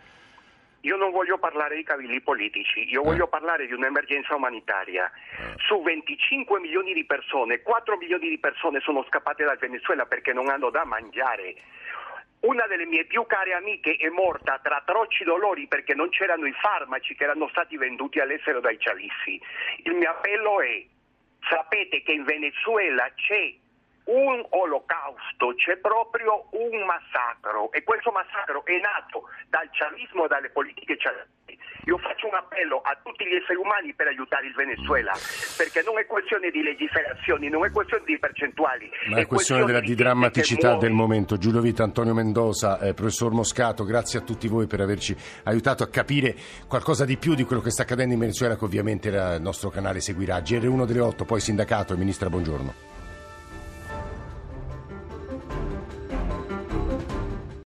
Io 0.86 0.96
non 0.96 1.10
voglio 1.10 1.36
parlare 1.36 1.74
di 1.74 1.82
cavilli 1.82 2.20
politici, 2.20 2.88
io 2.88 3.02
eh. 3.02 3.04
voglio 3.04 3.26
parlare 3.26 3.66
di 3.66 3.72
un'emergenza 3.72 4.36
umanitaria. 4.36 5.10
Eh. 5.10 5.54
Su 5.66 5.82
25 5.82 6.60
milioni 6.60 6.94
di 6.94 7.04
persone, 7.04 7.60
4 7.60 7.96
milioni 7.96 8.28
di 8.28 8.38
persone 8.38 8.78
sono 8.78 9.04
scappate 9.08 9.42
dal 9.42 9.58
Venezuela 9.58 10.06
perché 10.06 10.32
non 10.32 10.48
hanno 10.48 10.70
da 10.70 10.84
mangiare 10.84 11.56
una 12.46 12.66
delle 12.66 12.86
mie 12.86 13.04
più 13.04 13.26
care 13.26 13.54
amiche 13.54 13.96
è 13.96 14.08
morta 14.08 14.60
tra 14.62 14.76
atroci 14.76 15.24
dolori 15.24 15.66
perché 15.66 15.94
non 15.94 16.08
c'erano 16.10 16.46
i 16.46 16.52
farmaci 16.52 17.14
che 17.14 17.24
erano 17.24 17.48
stati 17.48 17.76
venduti 17.76 18.20
all'estero 18.20 18.60
dai 18.60 18.78
cialissi. 18.78 19.40
Il 19.82 19.94
mio 19.94 20.10
appello 20.10 20.60
è, 20.60 20.84
sapete 21.48 22.02
che 22.02 22.12
in 22.12 22.24
Venezuela 22.24 23.10
c'è 23.14 23.52
un 24.06 24.44
olocausto, 24.50 25.54
c'è 25.56 25.76
proprio 25.78 26.46
un 26.50 26.84
massacro 26.84 27.72
e 27.72 27.82
questo 27.82 28.10
massacro 28.10 28.64
è 28.64 28.78
nato 28.78 29.28
dal 29.48 29.68
chavismo 29.72 30.24
e 30.24 30.28
dalle 30.28 30.50
politiche 30.50 30.96
chavisti. 30.96 31.58
Io 31.86 31.98
faccio 31.98 32.26
un 32.26 32.34
appello 32.34 32.80
a 32.82 32.98
tutti 33.02 33.24
gli 33.24 33.34
esseri 33.34 33.58
umani 33.58 33.94
per 33.94 34.08
aiutare 34.08 34.46
il 34.46 34.54
Venezuela, 34.54 35.12
perché 35.56 35.82
non 35.82 35.98
è 35.98 36.06
questione 36.06 36.50
di 36.50 36.60
legislazioni, 36.62 37.48
non 37.48 37.64
è 37.64 37.70
questione 37.70 38.02
di 38.04 38.18
percentuali. 38.18 38.90
Ma 39.08 39.18
è, 39.18 39.20
è 39.20 39.26
questione, 39.26 39.64
della, 39.64 39.78
di, 39.78 39.86
di 39.86 39.94
drammaticità 39.94 40.76
del 40.76 40.90
momento. 40.90 41.38
Giulio 41.38 41.60
Vita, 41.60 41.84
Antonio 41.84 42.12
Mendoza, 42.12 42.80
eh, 42.80 42.92
professor 42.92 43.30
Moscato, 43.32 43.84
grazie 43.84 44.18
a 44.18 44.22
tutti 44.22 44.48
voi 44.48 44.66
per 44.66 44.80
averci 44.80 45.16
aiutato 45.44 45.84
a 45.84 45.88
capire 45.88 46.34
qualcosa 46.66 47.04
di 47.04 47.16
più 47.18 47.34
di 47.34 47.44
quello 47.44 47.62
che 47.62 47.70
sta 47.70 47.82
accadendo 47.82 48.14
in 48.14 48.20
Venezuela, 48.20 48.56
che 48.56 48.64
ovviamente 48.64 49.08
il 49.08 49.36
nostro 49.40 49.70
canale 49.70 50.00
seguirà. 50.00 50.38
GR1 50.38 50.86
delle 50.86 51.00
8, 51.00 51.24
poi 51.24 51.38
sindacato 51.38 51.92
e 51.92 51.96
ministra, 51.96 52.28
buongiorno. 52.28 52.86